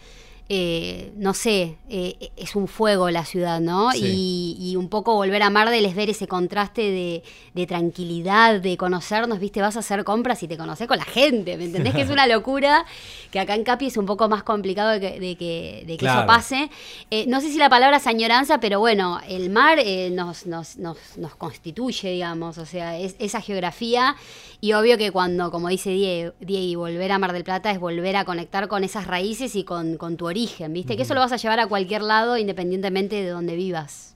eh, 0.54 1.14
no 1.16 1.34
sé, 1.34 1.78
eh, 1.90 2.30
es 2.36 2.58
un 2.58 2.68
fuego 2.68 3.10
la 3.10 3.24
ciudad, 3.24 3.62
¿no? 3.62 3.90
Sí. 3.94 4.58
Y, 4.60 4.72
y 4.72 4.76
un 4.76 4.90
poco 4.90 5.14
volver 5.16 5.42
a 5.44 5.50
Mardel 5.50 5.86
es 5.86 5.96
ver 5.96 6.10
ese 6.10 6.28
contraste 6.28 6.82
de, 6.82 7.24
de 7.54 7.66
tranquilidad, 7.66 8.60
de 8.60 8.76
conocernos, 8.76 9.40
viste, 9.40 9.62
vas 9.62 9.78
a 9.78 9.80
hacer 9.80 10.04
compras 10.04 10.44
y 10.44 10.50
te 10.50 10.58
conoces 10.58 10.90
con 10.90 10.98
la 10.98 11.06
gente, 11.06 11.56
¿me 11.56 11.64
entendés? 11.64 11.94
que 11.94 12.02
es 12.02 12.10
una 12.10 12.28
locura, 12.36 12.86
que 13.32 13.40
acá 13.40 13.56
en 13.56 13.64
Capi 13.64 13.86
es 13.86 13.96
un 13.96 14.06
poco 14.06 14.28
más 14.28 14.44
complicado 14.44 14.90
de 14.90 15.00
que, 15.00 15.20
de 15.22 15.38
que, 15.38 15.84
de 15.88 15.94
que 15.94 15.98
Claro. 16.00 16.20
eso 16.20 16.28
pase. 16.28 16.70
Eh, 17.12 17.24
no 17.30 17.40
sé 17.40 17.50
si 17.50 17.58
la 17.58 17.70
palabra 17.70 17.96
es 17.98 18.08
añoranza, 18.08 18.60
pero 18.60 18.82
bueno, 18.82 19.22
el 19.30 19.52
mar 19.52 19.78
nos, 20.12 20.48
nos, 20.48 20.76
nos, 20.76 20.98
nos 21.16 21.34
constituye, 21.36 22.12
digamos, 22.12 22.58
o 22.58 22.66
sea, 22.66 22.98
es 23.00 23.16
esa 23.20 23.40
geografía 23.40 24.18
y 24.60 24.74
obvio 24.74 24.98
que 24.98 25.12
cuando, 25.12 25.50
como 25.50 25.70
dice 25.70 25.92
Diego, 25.92 26.34
Diego, 26.42 26.82
volver 26.82 27.12
a 27.14 27.20
Mar 27.20 27.32
del 27.34 27.44
Plata 27.44 27.72
es 27.72 27.80
volver 27.80 28.16
a 28.16 28.26
conectar 28.26 28.68
con 28.68 28.84
esas 28.84 29.08
raíces 29.08 29.56
y 29.56 29.64
con, 29.64 29.98
con 29.98 30.18
tu 30.18 30.26
origen, 30.28 30.40
¿viste? 30.73 30.95
Que 30.95 31.04
eso 31.04 31.13
lo 31.13 31.19
vas 31.19 31.32
a 31.32 31.38
llevar 31.38 31.60
a 31.60 31.67
cualquier 31.67 32.01
lado 32.01 32.38
independientemente 32.38 33.15
de 33.23 33.30
donde 33.30 33.56
vivas. 33.56 34.15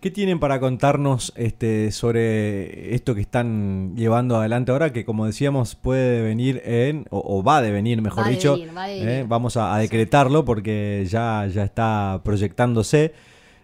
¿Qué 0.00 0.12
tienen 0.12 0.38
para 0.38 0.60
contarnos 0.60 1.32
este, 1.36 1.90
sobre 1.90 2.94
esto 2.94 3.16
que 3.16 3.20
están 3.20 3.96
llevando 3.96 4.36
adelante 4.36 4.70
ahora? 4.70 4.92
Que 4.92 5.04
como 5.04 5.26
decíamos 5.26 5.74
puede 5.74 6.22
venir 6.22 6.62
en, 6.64 7.06
o, 7.10 7.20
o 7.38 7.42
va 7.42 7.56
a 7.56 7.62
devenir, 7.62 8.00
mejor 8.00 8.24
Va 8.24 8.28
dicho. 8.28 8.52
devenir, 8.52 8.76
va 8.76 8.84
a 8.84 8.88
devenir. 8.88 9.08
¿eh? 9.08 9.24
Vamos 9.26 9.56
a, 9.56 9.74
a 9.74 9.78
decretarlo 9.78 10.44
porque 10.44 11.04
ya, 11.10 11.48
ya 11.52 11.64
está 11.64 12.20
proyectándose 12.22 13.12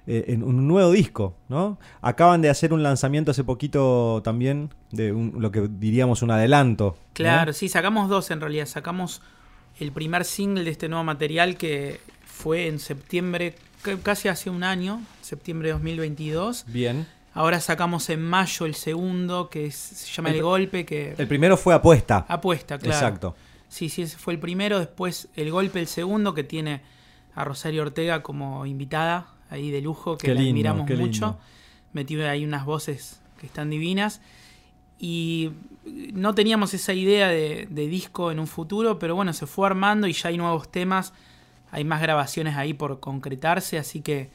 eh, 0.09 0.25
en 0.27 0.43
un 0.43 0.67
nuevo 0.67 0.91
disco, 0.91 1.37
¿no? 1.49 1.79
Acaban 2.03 2.43
de 2.43 2.51
hacer 2.51 2.73
un 2.73 2.83
lanzamiento 2.83 3.31
hace 3.31 3.45
poquito 3.45 4.21
también 4.25 4.71
de 4.91 5.13
un- 5.13 5.35
lo 5.39 5.53
que 5.53 5.69
diríamos 5.69 6.23
un 6.23 6.33
adelanto. 6.33 6.97
¿no? 6.99 7.05
Claro, 7.13 7.53
sí, 7.53 7.69
sacamos 7.69 8.09
dos 8.09 8.33
en 8.33 8.41
realidad. 8.41 8.67
Sacamos 8.67 9.23
el 9.81 9.93
primer 9.93 10.25
single 10.25 10.65
de 10.65 10.71
este 10.71 10.89
nuevo 10.89 11.05
material 11.05 11.57
que 11.57 12.01
fue 12.27 12.67
en 12.69 12.79
septiembre, 12.79 13.55
casi 14.03 14.29
hace 14.29 14.51
un 14.51 14.63
año, 14.65 15.03
septiembre 15.23 15.69
de 15.69 15.73
2022. 15.75 16.65
Bien. 16.69 17.07
Ahora 17.33 17.61
sacamos 17.61 18.09
en 18.11 18.23
mayo 18.23 18.65
el 18.67 18.75
segundo, 18.77 19.51
que 19.51 19.67
es- 19.67 19.75
se 19.75 20.13
llama 20.13 20.31
El 20.31 20.43
Golpe, 20.43 20.85
que 20.87 21.15
El 21.19 21.27
primero 21.27 21.57
fue 21.57 21.75
apuesta. 21.75 22.25
apuesta, 22.29 22.79
claro. 22.79 22.95
Exacto. 22.95 23.37
Sí, 23.69 23.89
sí, 23.89 24.03
ese 24.03 24.17
fue 24.17 24.35
el 24.35 24.39
primero. 24.39 24.79
Después 24.79 25.29
El 25.35 25.51
Golpe, 25.51 25.81
el 25.81 25.89
segundo, 25.89 26.33
que 26.35 26.45
tiene 26.45 26.83
a 27.35 27.45
Rosario 27.45 27.83
Ortega 27.83 28.23
como 28.23 28.65
invitada 28.67 29.27
ahí 29.51 29.71
de 29.73 29.81
lujo, 29.81 30.17
que 30.17 30.29
Qué 30.29 30.35
la 30.35 30.41
lindo, 30.43 30.71
admiramos 30.71 30.89
mucho. 31.01 31.39
Metió 31.93 32.29
ahí 32.29 32.45
unas 32.45 32.65
voces 32.65 33.21
que 33.41 33.47
están 33.47 33.71
divinas. 33.71 34.21
Y 34.99 35.53
no 36.13 36.35
teníamos 36.35 36.73
esa 36.75 36.93
idea 36.93 37.29
de, 37.29 37.67
de 37.71 37.89
disco 37.89 38.31
en 38.31 38.41
un 38.41 38.47
futuro, 38.47 38.99
pero 38.99 39.15
bueno, 39.15 39.33
se 39.33 39.47
fue 39.47 39.67
armando 39.67 40.07
y 40.07 40.13
ya 40.13 40.29
hay 40.29 40.39
nuevos 40.39 40.71
temas. 40.71 41.13
Hay 41.71 41.85
más 41.85 42.01
grabaciones 42.01 42.57
ahí 42.57 42.73
por 42.73 43.01
concretarse, 43.01 43.79
así 43.79 44.01
que 44.01 44.31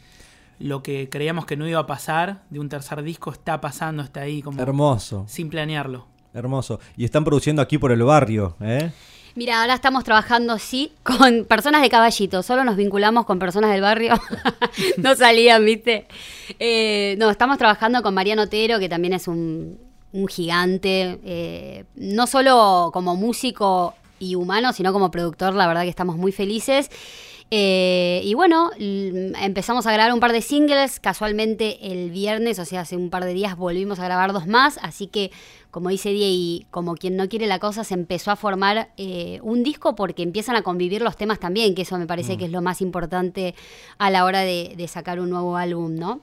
lo 0.60 0.84
que 0.84 1.10
creíamos 1.10 1.46
que 1.46 1.56
no 1.56 1.68
iba 1.68 1.80
a 1.80 1.88
pasar 1.88 2.44
de 2.50 2.60
un 2.60 2.70
tercer 2.70 3.02
disco 3.02 3.32
está 3.32 3.62
pasando, 3.62 4.04
está 4.04 4.22
ahí 4.22 4.42
como 4.42 4.62
Hermoso, 4.62 5.26
sin 5.28 5.50
planearlo. 5.50 6.06
hermoso. 6.34 6.80
Y 6.98 7.06
están 7.06 7.24
produciendo 7.24 7.62
aquí 7.62 7.78
por 7.78 7.92
el 7.92 8.04
barrio, 8.04 8.56
¿eh? 8.60 8.92
Mira, 9.36 9.62
ahora 9.62 9.74
estamos 9.74 10.04
trabajando, 10.04 10.58
sí, 10.58 10.92
con 11.04 11.46
personas 11.46 11.82
de 11.82 11.90
caballito. 11.90 12.44
Solo 12.44 12.66
nos 12.66 12.76
vinculamos 12.76 13.26
con 13.26 13.40
personas 13.40 13.72
del 13.72 13.82
barrio. 13.82 14.16
no 14.98 15.16
salían, 15.16 15.64
¿viste? 15.64 16.08
Eh, 16.60 17.16
no, 17.20 17.30
estamos 17.30 17.58
trabajando 17.58 18.02
con 18.02 18.14
Mariano 18.14 18.44
Otero, 18.44 18.80
que 18.80 18.90
también 18.90 19.14
es 19.14 19.30
un, 19.30 19.80
un 20.14 20.28
gigante. 20.28 21.20
eh, 21.24 21.86
no 21.96 22.28
solo 22.28 22.90
como 22.94 23.16
músico 23.16 23.94
y 24.20 24.36
humano, 24.36 24.74
sino 24.74 24.92
como 24.94 25.12
productor. 25.12 25.54
La 25.54 25.68
verdad 25.68 25.84
que 25.84 25.90
estamos 25.90 26.18
muy 26.18 26.32
felices. 26.32 26.90
Eh, 27.52 28.22
y 28.26 28.36
bueno, 28.36 28.70
l- 28.78 29.34
empezamos 29.44 29.88
a 29.88 29.92
grabar 29.94 30.14
un 30.14 30.20
par 30.20 30.32
de 30.34 30.42
singles. 30.42 31.00
Casualmente 31.00 31.92
el 31.92 32.12
viernes, 32.12 32.60
o 32.60 32.66
sea, 32.66 32.82
hace 32.82 32.96
un 32.96 33.10
par 33.10 33.26
de 33.26 33.34
días 33.34 33.58
volvimos 33.58 34.00
a 34.00 34.06
grabar 34.06 34.34
dos 34.34 34.46
más. 34.46 34.78
Así 34.84 35.08
que 35.08 35.32
como 35.72 35.90
dice 35.90 36.10
Die, 36.10 36.26
y 36.30 36.66
como 36.72 36.96
quien 36.96 37.16
no 37.16 37.30
quiere 37.30 37.46
la 37.46 37.60
cosa, 37.60 37.84
se 37.84 37.94
empezó 37.94 38.32
a 38.32 38.36
formar 38.36 38.90
eh, 38.98 39.40
un 39.44 39.64
disco 39.64 39.96
porque 39.96 40.24
empiezan 40.24 40.56
a 40.56 40.64
convivir 40.64 41.02
los 41.04 41.16
temas 41.16 41.40
también, 41.40 41.76
que 41.76 41.84
eso 41.84 41.96
me 42.00 42.08
parece 42.08 42.38
que 42.38 42.46
es 42.46 42.52
lo 42.52 42.64
más 42.64 42.82
importante 42.82 43.54
a 44.00 44.10
la 44.10 44.26
hora 44.26 44.40
de, 44.42 44.74
de 44.76 44.88
sacar 44.88 45.20
un 45.20 45.30
nuevo 45.30 45.58
álbum, 45.58 45.94
¿no? 45.94 46.22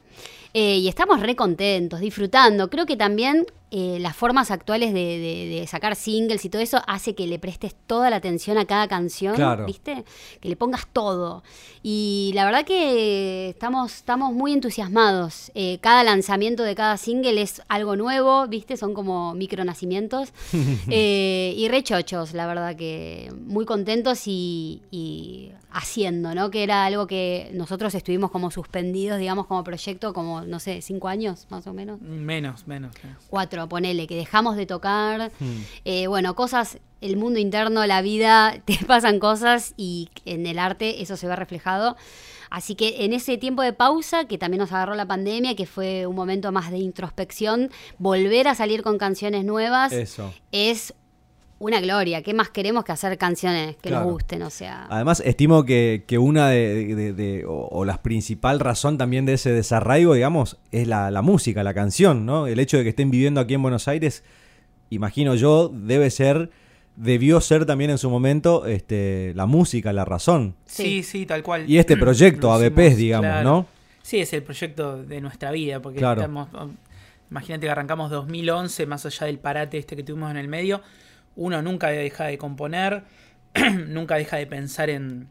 Eh, 0.59 0.79
y 0.79 0.89
estamos 0.89 1.21
re 1.21 1.37
contentos, 1.37 2.01
disfrutando. 2.01 2.71
Creo 2.71 2.87
que 2.87 2.97
también 2.97 3.45
eh, 3.71 3.99
las 4.01 4.17
formas 4.17 4.51
actuales 4.51 4.95
de, 4.95 5.01
de- 5.19 5.49
de 5.61 5.67
sacar 5.67 5.97
singles 5.97 6.45
y 6.47 6.49
todo 6.49 6.63
eso 6.63 6.81
hace 6.87 7.15
que 7.15 7.27
le 7.27 7.39
prestes 7.39 7.75
toda 7.87 8.09
la 8.09 8.17
atención 8.17 8.57
a 8.57 8.65
cada 8.65 8.89
canción, 8.89 9.35
Claro. 9.35 9.67
¿viste? 9.67 10.05
Que 10.41 10.49
le 10.49 10.57
pongas 10.57 10.87
todo. 10.91 11.43
Y 11.83 12.31
la 12.35 12.47
verdad 12.47 12.65
que 12.65 13.51
estamos, 13.51 13.97
estamos 13.97 14.33
muy 14.33 14.55
entusiasmados. 14.55 15.51
Eh, 15.55 15.77
cada 15.83 16.03
lanzamiento 16.05 16.63
de 16.63 16.75
cada 16.75 16.97
single 16.97 17.43
es 17.43 17.61
algo 17.69 17.95
nuevo, 17.97 18.47
¿viste? 18.47 18.79
Son 18.79 18.95
como 18.95 19.35
micronacimientos. 19.35 20.33
Y 20.89 21.69
re 21.69 21.83
chochos, 21.83 22.33
la 22.33 22.47
verdad 22.47 22.77
que 22.77 23.31
muy 23.47 23.67
contentos 23.67 24.23
y, 24.27 24.81
y 24.91 25.51
haciendo, 25.77 26.35
¿no? 26.35 26.51
Que 26.51 26.63
era 26.63 26.87
algo 26.87 27.07
que 27.07 27.51
nosotros 27.53 27.95
estuvimos 27.95 28.31
como 28.31 28.51
suspendidos, 28.51 29.19
digamos, 29.19 29.47
como 29.47 29.63
proyecto, 29.63 30.15
como, 30.15 30.41
no 30.41 30.59
sé, 30.59 30.81
cinco 30.81 31.09
años 31.09 31.47
más 31.51 31.67
o 31.67 31.75
menos. 31.75 32.01
Menos, 32.01 32.67
menos. 32.67 32.95
menos. 33.05 33.23
Cuatro, 33.29 33.69
ponele, 33.69 34.07
que 34.07 34.17
dejamos 34.17 34.57
de 34.57 34.65
tocar. 34.65 35.31
Eh, 35.85 36.07
bueno, 36.07 36.35
cosas, 36.35 36.79
el 37.03 37.19
mundo 37.19 37.39
interno, 37.39 37.85
la 37.85 38.01
vida, 38.01 38.55
te 38.65 38.79
pasan 38.87 39.19
cosas 39.19 39.75
y 39.77 40.09
en 40.25 40.47
el 40.47 40.59
arte 40.59 41.03
eso 41.03 41.19
se 41.19 41.29
ve 41.29 41.37
reflejado. 41.37 41.97
Así 42.49 42.75
que 42.75 43.05
en 43.05 43.13
ese 43.13 43.37
tiempo 43.37 43.61
de 43.61 43.75
pausa, 43.75 44.25
que 44.25 44.39
también 44.39 44.61
nos 44.61 44.73
agarró 44.73 44.95
la 44.95 45.07
pandemia, 45.07 45.57
que 45.57 45.67
fue 45.67 46.07
un 46.07 46.17
momento 46.17 46.53
más 46.53 46.71
de 46.71 46.79
introspección, 46.79 47.71
volver 47.99 48.49
a 48.49 48.55
salir 48.55 48.83
con 48.83 48.97
canciones 48.97 49.45
nuevas 49.45 49.93
Eso. 49.93 50.33
es 50.53 50.95
una 51.59 51.81
gloria. 51.81 52.23
¿Qué 52.23 52.35
más 52.35 52.51
queremos 52.51 52.85
que 52.85 52.93
hacer 52.93 53.17
canciones 53.17 53.77
que 53.77 53.89
Claro. 53.89 54.05
nos 54.05 54.13
gusten? 54.13 54.43
O 54.43 54.51
sea, 54.51 54.87
Además, 54.91 55.23
estimo 55.25 55.65
que, 55.65 56.05
que 56.07 56.19
una 56.19 56.49
de, 56.51 56.95
de- 56.95 57.13
de- 57.13 57.45
o, 57.47 57.69
o 57.71 57.85
la 57.85 58.03
principal 58.03 58.61
razón 58.61 58.99
también 58.99 59.25
de 59.27 59.35
ese 59.35 59.53
desarraigo, 59.53 60.15
digamos, 60.15 60.59
es 60.71 60.87
la, 60.87 61.11
la 61.11 61.23
música, 61.23 61.63
la 61.65 61.73
canción, 61.75 62.27
¿no? 62.27 62.47
El 62.47 62.59
hecho 62.59 62.77
de 62.77 62.83
que 62.83 62.91
estén 62.91 63.11
viviendo 63.11 63.41
aquí 63.41 63.55
en 63.55 63.63
Buenos 63.63 63.89
Aires, 63.89 64.23
imagino 64.91 65.35
yo, 65.35 65.71
debe 65.73 66.11
ser, 66.11 66.51
debió 66.97 67.41
ser 67.41 67.65
también 67.67 67.91
en 67.91 67.99
su 67.99 68.11
momento 68.11 68.67
este, 68.67 69.33
la 69.35 69.47
música, 69.47 69.93
la 69.93 70.05
razón. 70.05 70.55
Sí, 70.67 71.03
sí, 71.03 71.25
tal 71.27 71.43
cual. 71.43 71.69
Y 71.69 71.79
este 71.79 71.97
proyecto, 71.97 72.53
ABPs, 72.53 72.97
digamos, 72.97 73.27
claro. 73.31 73.49
¿no? 73.49 73.67
Sí, 74.03 74.19
es 74.21 74.33
el 74.35 74.43
proyecto 74.43 75.03
de 75.03 75.21
nuestra 75.21 75.51
vida, 75.51 75.81
porque 75.81 75.99
Claro. 75.99 76.21
estamos, 76.21 76.49
imagínate 77.31 77.67
que 77.67 77.71
arrancamos 77.71 78.11
2011, 78.11 78.87
más 78.87 79.05
allá 79.07 79.27
del 79.27 79.39
parate 79.39 79.79
este 79.79 79.97
que 79.97 80.03
tuvimos 80.05 80.31
en 80.31 80.37
el 80.37 80.47
medio, 80.49 80.81
uno 81.37 81.63
nunca 81.63 81.89
deja 81.89 82.25
de 82.25 82.39
componer, 82.39 83.05
nunca 83.89 84.17
deja 84.17 84.37
de 84.37 84.47
pensar 84.47 84.91
en, 84.91 85.29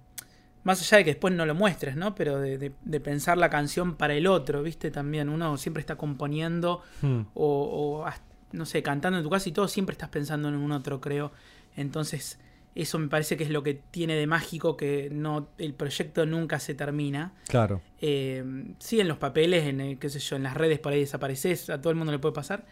más 0.64 0.82
allá 0.82 0.98
de 1.00 1.04
que 1.06 1.12
después 1.12 1.34
no 1.34 1.46
lo 1.46 1.54
muestres, 1.56 1.96
¿no? 1.96 2.16
Pero 2.16 2.40
de, 2.40 2.58
de- 2.58 2.72
de 2.84 3.00
pensar 3.00 3.38
la 3.38 3.50
canción 3.50 3.96
para 3.96 4.14
el 4.16 4.28
otro, 4.28 4.64
¿viste? 4.64 4.92
También 4.92 5.30
uno 5.30 5.58
siempre 5.58 5.82
está 5.82 5.96
componiendo 5.96 6.82
Hmm. 7.02 7.22
o, 7.34 8.00
o, 8.02 8.06
hasta, 8.06 8.24
no 8.52 8.66
sé, 8.66 8.82
cantando 8.82 9.18
en 9.20 9.24
tu 9.24 9.30
casa 9.30 9.50
y 9.50 9.52
todo, 9.52 9.68
siempre 9.68 9.94
estás 9.94 10.10
pensando 10.10 10.48
en 10.50 10.56
un 10.56 10.72
otro, 10.72 11.02
creo. 11.02 11.32
Entonces, 11.76 12.40
eso 12.74 13.00
me 13.00 13.08
parece 13.08 13.38
que 13.38 13.44
es 13.44 13.50
lo 13.50 13.64
que 13.64 13.74
tiene 13.74 14.16
de 14.16 14.28
mágico 14.28 14.76
que 14.78 15.10
no 15.12 15.50
el 15.58 15.74
proyecto 15.74 16.26
nunca 16.26 16.60
se 16.60 16.74
termina. 16.74 17.34
Claro. 17.48 17.82
Eh, 18.02 18.44
sí, 18.80 19.00
en 19.00 19.08
los 19.08 19.18
papeles, 19.18 19.66
en 19.66 19.82
eh, 19.82 19.98
qué 20.00 20.10
sé 20.10 20.20
yo, 20.20 20.36
en 20.36 20.44
las 20.44 20.56
redes 20.56 20.80
por 20.80 20.94
ahí 20.94 21.00
desapareces, 21.02 21.70
a 21.70 21.80
todo 21.82 21.92
el 21.92 21.96
mundo 21.98 22.12
le 22.12 22.20
puede 22.20 22.34
pasar. 22.34 22.66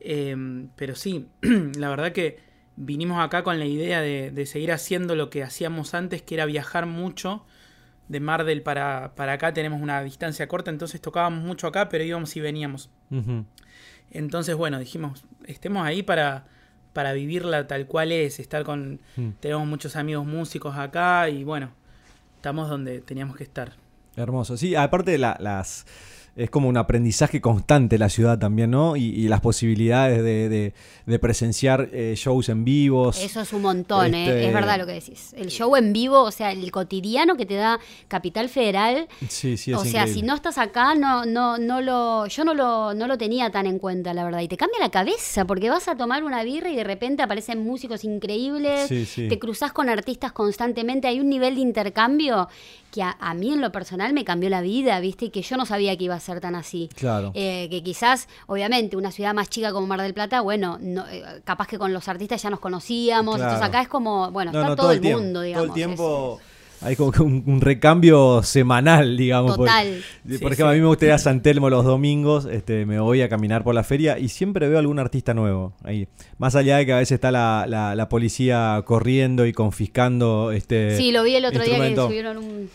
Eh, 0.00 0.66
pero 0.76 0.94
sí, 0.94 1.26
la 1.78 1.88
verdad 1.90 2.12
que 2.12 2.38
vinimos 2.76 3.18
acá 3.24 3.42
con 3.42 3.58
la 3.58 3.64
idea 3.66 4.00
de, 4.00 4.30
de 4.30 4.46
seguir 4.46 4.70
haciendo 4.72 5.14
lo 5.16 5.30
que 5.30 5.42
hacíamos 5.42 5.94
antes, 5.94 6.22
que 6.22 6.34
era 6.34 6.44
viajar 6.46 6.86
mucho. 6.86 7.44
De 8.08 8.20
Mar 8.20 8.44
del 8.44 8.62
para, 8.62 9.14
para 9.16 9.32
acá 9.32 9.52
tenemos 9.52 9.82
una 9.82 10.00
distancia 10.02 10.46
corta, 10.46 10.70
entonces 10.70 11.00
tocábamos 11.00 11.42
mucho 11.42 11.66
acá, 11.66 11.88
pero 11.88 12.04
íbamos 12.04 12.36
y 12.36 12.40
veníamos. 12.40 12.88
Entonces, 14.10 14.54
bueno, 14.54 14.78
dijimos, 14.78 15.24
estemos 15.46 15.84
ahí 15.84 16.02
para, 16.02 16.46
para 16.92 17.12
vivirla 17.12 17.66
tal 17.66 17.86
cual 17.86 18.12
es, 18.12 18.38
estar 18.38 18.62
con... 18.64 19.00
Mm. 19.16 19.30
Tenemos 19.40 19.66
muchos 19.66 19.96
amigos 19.96 20.24
músicos 20.24 20.76
acá 20.76 21.28
y 21.28 21.42
bueno, 21.44 21.70
estamos 22.36 22.68
donde 22.68 23.00
teníamos 23.00 23.36
que 23.36 23.42
estar. 23.44 23.72
Hermoso. 24.14 24.56
Sí, 24.56 24.74
aparte 24.76 25.18
la- 25.18 25.36
las 25.40 25.84
es 26.36 26.50
como 26.50 26.68
un 26.68 26.76
aprendizaje 26.76 27.40
constante 27.40 27.96
la 27.98 28.08
ciudad 28.10 28.38
también, 28.38 28.70
¿no? 28.70 28.94
Y, 28.96 29.04
y 29.06 29.26
las 29.28 29.40
posibilidades 29.40 30.22
de, 30.22 30.48
de- 30.48 30.74
de 31.06 31.18
presenciar 31.18 31.88
eh, 31.92 32.14
shows 32.16 32.48
en 32.48 32.64
vivos. 32.64 33.18
Eso 33.22 33.40
es 33.40 33.52
un 33.52 33.62
montón, 33.62 34.14
¿eh? 34.14 34.26
Este- 34.28 34.46
es 34.48 34.52
verdad 34.54 34.78
lo 34.78 34.86
que 34.86 34.92
decís. 34.92 35.32
El 35.36 35.48
show 35.48 35.74
en 35.76 35.92
vivo, 35.92 36.20
o 36.22 36.30
sea, 36.30 36.52
el 36.52 36.70
cotidiano 36.70 37.36
que 37.36 37.46
te 37.46 37.54
da 37.54 37.78
Capital 38.08 38.48
Federal, 38.48 39.08
Sí, 39.28 39.56
sí, 39.56 39.72
es 39.72 39.78
o 39.78 39.80
sea, 39.82 40.02
increíble. 40.02 40.14
si 40.20 40.22
no 40.26 40.34
estás 40.34 40.58
acá, 40.58 40.94
no, 40.94 41.24
no, 41.24 41.58
no 41.58 41.80
lo, 41.80 42.26
yo 42.26 42.44
no 42.44 42.54
lo, 42.54 42.92
no 42.92 43.06
lo 43.06 43.16
tenía 43.16 43.50
tan 43.50 43.66
en 43.66 43.78
cuenta, 43.78 44.12
la 44.14 44.24
verdad. 44.24 44.40
Y 44.40 44.48
te 44.48 44.56
cambia 44.56 44.78
la 44.80 44.90
cabeza, 44.90 45.44
porque 45.46 45.70
vas 45.70 45.88
a 45.88 45.96
tomar 45.96 46.22
una 46.24 46.42
birra 46.42 46.70
y 46.70 46.76
de 46.76 46.84
repente 46.84 47.22
aparecen 47.22 47.64
músicos 47.64 48.04
increíbles, 48.04 48.88
Sí, 48.88 49.06
sí. 49.06 49.28
te 49.28 49.38
cruzas 49.38 49.72
con 49.72 49.88
artistas 49.88 50.32
constantemente, 50.32 51.06
hay 51.08 51.20
un 51.20 51.28
nivel 51.28 51.54
de 51.54 51.60
intercambio 51.60 52.48
que 52.96 53.02
a, 53.02 53.14
a 53.20 53.34
mí 53.34 53.52
en 53.52 53.60
lo 53.60 53.70
personal 53.70 54.14
me 54.14 54.24
cambió 54.24 54.48
la 54.48 54.62
vida, 54.62 54.98
¿viste? 55.00 55.26
Y 55.26 55.30
que 55.30 55.42
yo 55.42 55.58
no 55.58 55.66
sabía 55.66 55.94
que 55.98 56.04
iba 56.04 56.14
a 56.14 56.20
ser 56.20 56.40
tan 56.40 56.54
así. 56.54 56.88
Claro. 56.96 57.30
Eh, 57.34 57.68
que 57.70 57.82
quizás, 57.82 58.26
obviamente, 58.46 58.96
una 58.96 59.10
ciudad 59.12 59.34
más 59.34 59.50
chica 59.50 59.70
como 59.72 59.86
Mar 59.86 60.00
del 60.00 60.14
Plata, 60.14 60.40
bueno, 60.40 60.78
no, 60.80 61.06
eh, 61.08 61.22
capaz 61.44 61.66
que 61.68 61.76
con 61.78 61.92
los 61.92 62.08
artistas 62.08 62.42
ya 62.42 62.48
nos 62.48 62.58
conocíamos, 62.58 63.36
Claro. 63.36 63.50
entonces 63.52 63.68
acá 63.68 63.82
es 63.82 63.88
como, 63.88 64.30
bueno, 64.30 64.50
No, 64.50 64.60
está 64.60 64.68
no, 64.70 64.76
todo, 64.76 64.90
el 64.92 65.00
tiempo, 65.02 65.20
mundo, 65.22 65.42
digamos. 65.42 65.66
Todo 65.66 65.74
el 65.76 65.78
tiempo 65.78 66.40
hay 66.80 66.94
como 66.96 67.10
que 67.12 67.22
un, 67.22 67.42
un 67.46 67.60
recambio 67.60 68.42
semanal, 68.42 69.16
digamos. 69.16 69.56
por- 69.56 69.66
Total. 69.66 69.86
Por, 70.24 70.30
Sí, 70.38 70.44
ejemplo, 70.44 70.68
a 70.68 70.72
mí 70.72 70.80
me 70.80 70.86
gusta 70.86 71.06
ir 71.06 71.12
a 71.12 71.18
San 71.18 71.40
Telmo 71.42 71.70
los 71.70 71.84
domingos, 71.84 72.46
este, 72.46 72.84
me 72.86 72.98
voy 73.00 73.22
a 73.22 73.28
caminar 73.28 73.64
por 73.64 73.74
la 73.74 73.82
feria 73.84 74.18
y 74.18 74.28
siempre 74.28 74.68
veo 74.68 74.78
algún 74.78 74.98
artista 74.98 75.34
nuevo 75.34 75.72
ahí. 75.84 76.08
Más 76.38 76.54
allá 76.56 76.76
de 76.78 76.86
que 76.86 76.92
a 76.92 76.98
veces 76.98 77.12
está 77.12 77.30
la, 77.30 77.64
la- 77.68 77.94
la 77.94 78.08
policía 78.08 78.82
corriendo 78.84 79.46
y 79.46 79.52
confiscando 79.52 80.52
este 80.52 80.96
Sí, 80.96 81.12
lo 81.12 81.22
vi 81.22 81.36
el 81.36 81.44
otro 81.44 81.62
día 81.64 81.78
que 81.78 81.96
subieron 81.96 82.38
un, 82.38 82.70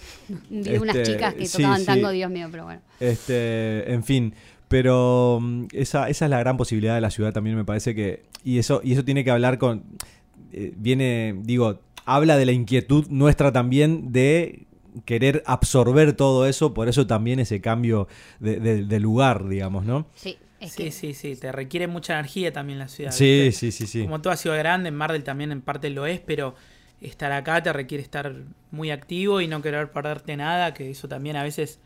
vi 0.49 0.77
unas 0.77 0.95
Este, 0.95 1.11
chicas 1.13 1.33
que 1.33 1.47
tocaban 1.47 1.79
sí. 1.79 1.85
tango, 1.85 2.09
Dios 2.11 2.31
mío, 2.31 2.47
pero 2.51 2.63
bueno. 2.65 2.81
Este, 2.99 3.91
en 3.93 4.03
fin, 4.03 4.33
pero 4.67 5.39
mm, 5.41 5.65
esa, 5.73 6.09
esa 6.09 6.25
es 6.25 6.31
la 6.31 6.39
gran 6.39 6.57
posibilidad 6.57 6.95
de 6.95 7.01
la 7.01 7.11
ciudad 7.11 7.33
también 7.33 7.55
me 7.55 7.65
parece 7.65 7.93
que 7.93 8.23
y 8.43 8.57
eso 8.57 8.81
y 8.83 8.93
eso 8.93 9.03
tiene 9.05 9.23
que 9.23 9.29
hablar 9.31 9.57
con 9.59 9.83
eh, 10.53 10.73
viene 10.75 11.35
digo 11.43 11.79
habla 12.05 12.37
de 12.37 12.45
la 12.45 12.51
inquietud 12.51 13.07
nuestra 13.09 13.51
también 13.51 14.11
de 14.11 14.67
querer 15.05 15.43
absorber 15.45 16.13
todo 16.13 16.45
eso, 16.47 16.73
por 16.73 16.89
eso 16.89 17.07
también 17.07 17.39
ese 17.39 17.61
cambio 17.61 18.07
de, 18.39 18.59
de- 18.59 18.85
de 18.85 18.99
lugar, 18.99 19.47
digamos, 19.47 19.85
¿no? 19.85 20.05
Sí, 20.15 20.37
es 20.59 20.73
Sí, 20.73 20.83
que 20.85 20.91
sí, 20.91 21.13
sí, 21.13 21.35
te 21.35 21.51
requiere 21.51 21.87
mucha 21.87 22.13
energía 22.13 22.51
también 22.51 22.79
la 22.79 22.87
ciudad. 22.87 23.11
Sí, 23.11 23.45
¿viste? 23.45 23.51
sí, 23.51 23.71
sí, 23.71 23.87
sí. 23.87 24.03
Como 24.03 24.21
toda 24.21 24.35
ciudad 24.37 24.57
grande, 24.57 24.89
en 24.89 24.95
Mar 24.95 25.11
del 25.11 25.23
también 25.23 25.51
en 25.51 25.61
parte 25.61 25.89
lo 25.89 26.05
es, 26.05 26.19
pero 26.19 26.55
estar 27.01 27.31
acá 27.31 27.63
te 27.63 27.73
requiere 27.73 28.03
estar 28.03 28.33
muy 28.71 28.91
activo 28.91 29.41
y 29.41 29.47
no 29.47 29.61
querer 29.61 29.91
perderte 29.91 30.37
nada, 30.37 30.73
que 30.73 30.91
eso 30.91 31.07
también 31.07 31.35
a 31.35 31.43
veces 31.43 31.79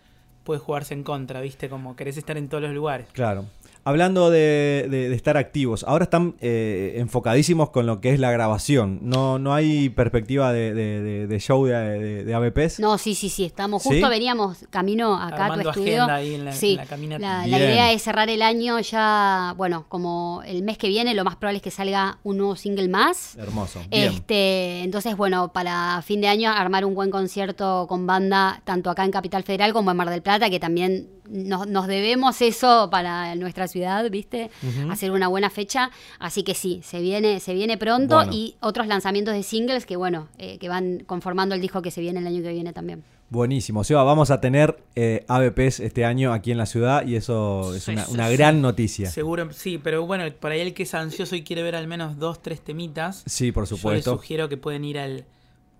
puede 0.43 0.59
jugarse 0.59 0.93
en 0.93 1.03
contra, 1.03 1.41
¿viste? 1.41 1.69
Como 1.69 1.95
querés 1.95 2.17
estar 2.17 2.37
en 2.37 2.49
todos 2.49 2.63
los 2.63 2.73
lugares. 2.73 3.07
Claro. 3.13 3.45
Hablando 3.87 4.31
de, 4.31 4.87
de- 4.89 5.09
de 5.09 5.15
estar 5.15 5.37
activos, 5.37 5.83
ahora 5.87 6.05
están 6.05 6.33
eh, 6.41 6.95
enfocadísimos 6.97 7.69
con 7.69 7.85
lo 7.85 8.01
que 8.01 8.11
es 8.13 8.19
la 8.19 8.31
grabación. 8.31 8.97
No, 9.03 9.37
no 9.37 9.53
hay 9.53 9.89
perspectiva 9.89 10.51
de, 10.51 10.73
de- 10.73 11.01
de- 11.03 11.27
de 11.27 11.39
show 11.39 11.65
de, 11.65 11.73
de- 11.75 12.23
de 12.25 12.33
ABPs. 12.33 12.79
No, 12.79 12.97
sí, 12.97 13.13
sí, 13.13 13.29
sí, 13.29 13.45
estamos, 13.45 13.83
¿Sí? 13.83 13.89
justo 13.89 14.09
veníamos 14.09 14.65
camino 14.71 15.15
acá 15.15 15.43
a 15.43 15.45
Armando 15.45 15.63
tu 15.65 15.69
estudio. 15.81 16.05
ahí 16.09 16.33
en 16.33 16.45
la- 16.45 16.51
sí, 16.51 16.71
en 16.71 16.77
la 16.77 16.85
caminata. 16.87 17.21
la, 17.21 17.45
la 17.47 17.57
idea 17.59 17.91
es 17.91 18.01
cerrar 18.01 18.27
el 18.31 18.41
año 18.41 18.79
ya, 18.79 19.53
bueno, 19.55 19.85
como 19.87 20.41
el 20.47 20.63
mes 20.63 20.79
que 20.79 20.87
viene, 20.87 21.13
lo 21.13 21.23
más 21.23 21.35
probable 21.35 21.57
es 21.57 21.63
que 21.63 21.69
salga 21.71 22.17
un 22.23 22.37
nuevo 22.37 22.55
single 22.55 22.87
más. 22.89 23.35
Hermoso. 23.37 23.81
Bien. 23.91 24.11
Este, 24.13 24.81
entonces, 24.83 25.15
bueno, 25.15 25.53
para 25.53 26.01
fin 26.01 26.21
de 26.21 26.27
año 26.27 26.49
armar 26.51 26.85
un 26.85 26.95
buen 26.95 27.11
concierto 27.11 27.85
con 27.87 28.07
banda, 28.07 28.61
tanto 28.63 28.89
acá 28.89 29.05
en 29.05 29.11
Capital 29.11 29.43
Federal 29.43 29.73
como 29.73 29.91
en 29.91 29.97
Mar 29.97 30.09
del 30.09 30.23
Plata, 30.23 30.49
que 30.49 30.59
también 30.59 31.09
nos, 31.29 31.67
nos 31.67 31.87
debemos 31.87 32.41
eso 32.41 32.89
para 32.91 33.33
nuestra 33.35 33.67
ciudad, 33.67 34.09
¿viste? 34.09 34.49
Hacer 34.89 35.11
una 35.11 35.27
buena 35.27 35.49
fecha. 35.49 35.91
Así 36.19 36.43
que 36.43 36.53
sí, 36.55 36.81
se 36.83 37.01
viene, 37.01 37.39
se 37.39 37.53
viene 37.53 37.77
pronto 37.77 38.15
Bueno. 38.15 38.31
y 38.33 38.55
otros 38.59 38.87
lanzamientos 38.87 39.33
de 39.33 39.43
singles 39.43 39.85
que, 39.85 39.95
bueno, 39.95 40.27
eh, 40.37 40.57
que 40.59 40.69
van 40.69 41.03
conformando 41.05 41.55
el 41.55 41.61
disco 41.61 41.81
que 41.81 41.91
se 41.91 42.01
viene 42.01 42.19
el 42.19 42.27
año 42.27 42.41
que 42.41 42.51
viene 42.53 42.73
también. 42.73 43.03
Buenísimo. 43.29 43.83
Seba, 43.83 44.03
vamos 44.03 44.29
a 44.29 44.39
tener 44.39 44.77
eh, 44.95 45.25
ABPs 45.27 45.79
este 45.79 46.05
año 46.05 46.31
aquí 46.31 46.51
en 46.51 46.57
la 46.59 46.67
ciudad 46.67 47.05
y 47.07 47.15
eso 47.15 47.73
es 47.73 47.83
Sí, 47.83 47.91
una, 47.91 48.05
sí, 48.05 48.13
una 48.13 48.27
sí. 48.29 48.37
gran 48.37 48.61
noticia. 48.61 49.09
Seguro, 49.09 49.51
sí, 49.51 49.79
pero 49.79 50.05
bueno, 50.05 50.23
para 50.39 50.55
el 50.55 50.73
que 50.75 50.83
es 50.83 50.93
ansioso 50.93 51.35
y 51.35 51.43
quiere 51.43 51.63
ver 51.63 51.75
al 51.75 51.87
menos 51.87 52.19
dos, 52.19 52.41
tres 52.41 52.61
temitas, 52.61 53.23
Sí, 53.25 53.51
por 53.51 53.65
yo 53.65 53.73
les 53.73 53.79
supuesto. 53.81 54.11
sugiero 54.13 54.47
que 54.47 54.57
pueden 54.57 54.85
ir 54.85 54.99
al 54.99 55.25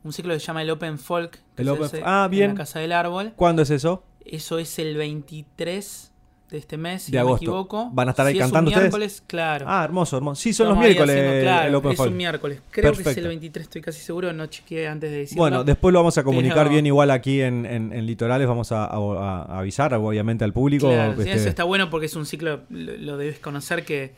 un 0.04 0.12
ciclo 0.14 0.34
que 0.34 0.40
se 0.40 0.46
llama 0.48 0.62
el 0.64 0.70
Open 0.70 0.98
Folk, 1.00 1.40
que 1.56 1.62
El 1.64 1.70
Open 1.70 1.90
ah, 2.04 2.28
bien. 2.30 2.44
en 2.46 2.50
la 2.52 2.56
Casa 2.64 2.80
del 2.80 2.92
Árbol. 2.92 3.34
¿Cuándo 3.36 3.62
es 3.62 3.70
eso? 3.72 4.04
Eso 4.26 4.58
es 4.60 4.78
el 4.80 4.98
23 4.98 6.12
de 6.50 6.58
este 6.60 6.78
mes, 6.78 7.04
si 7.04 7.12
De 7.12 7.18
no 7.18 7.22
agosto. 7.26 7.42
me 7.44 7.46
equivoco. 7.48 7.90
¿Van 7.92 8.08
a 8.08 8.12
estar 8.12 8.26
ahí 8.26 8.34
Si 8.34 8.40
cantando 8.40 8.70
es 8.70 8.76
un 8.78 8.84
ustedes? 8.84 8.94
miércoles, 8.94 9.24
claro. 9.26 9.66
Ah, 9.68 9.84
hermoso, 9.84 10.18
hermoso. 10.18 10.42
Sí, 10.42 10.54
son 10.54 10.68
los 10.68 10.74
Estamos 10.78 10.88
miércoles 10.90 11.16
haciendo- 11.18 11.42
claro, 11.42 11.68
el 11.68 11.76
Open 11.76 11.92
es 11.92 12.00
un 12.00 12.18
miércoles. 12.18 12.62
Creo 12.72 12.94
que 12.94 13.02
es 13.10 13.18
el 13.18 13.28
23, 13.28 13.64
estoy 13.64 13.82
casi 13.82 14.00
seguro, 14.00 14.32
no 14.32 14.46
chequeé 14.46 14.88
antes 14.88 15.10
de 15.12 15.18
decirlo. 15.18 15.42
Bueno, 15.42 15.64
después 15.64 15.92
lo 15.92 16.00
vamos 16.00 16.18
a 16.20 16.24
comunicar 16.24 16.58
Pero- 16.60 16.70
bien 16.72 16.86
igual 16.86 17.10
aquí 17.12 17.42
en, 17.42 17.66
en- 17.66 17.92
en 17.94 18.06
Litorales, 18.06 18.48
vamos 18.48 18.72
a, 18.72 18.86
a- 18.86 19.42
a 19.44 19.60
avisar 19.60 19.94
obviamente 19.96 20.44
al 20.44 20.54
público. 20.54 20.88
Claro, 20.88 21.14
sí, 21.16 21.22
este, 21.22 21.34
eso 21.34 21.50
está 21.50 21.64
bueno 21.64 21.90
porque 21.90 22.06
es 22.06 22.16
un 22.16 22.26
ciclo, 22.28 22.62
lo, 22.70 22.96
lo 22.98 23.18
debes 23.18 23.40
conocer 23.40 23.84
que 23.84 24.14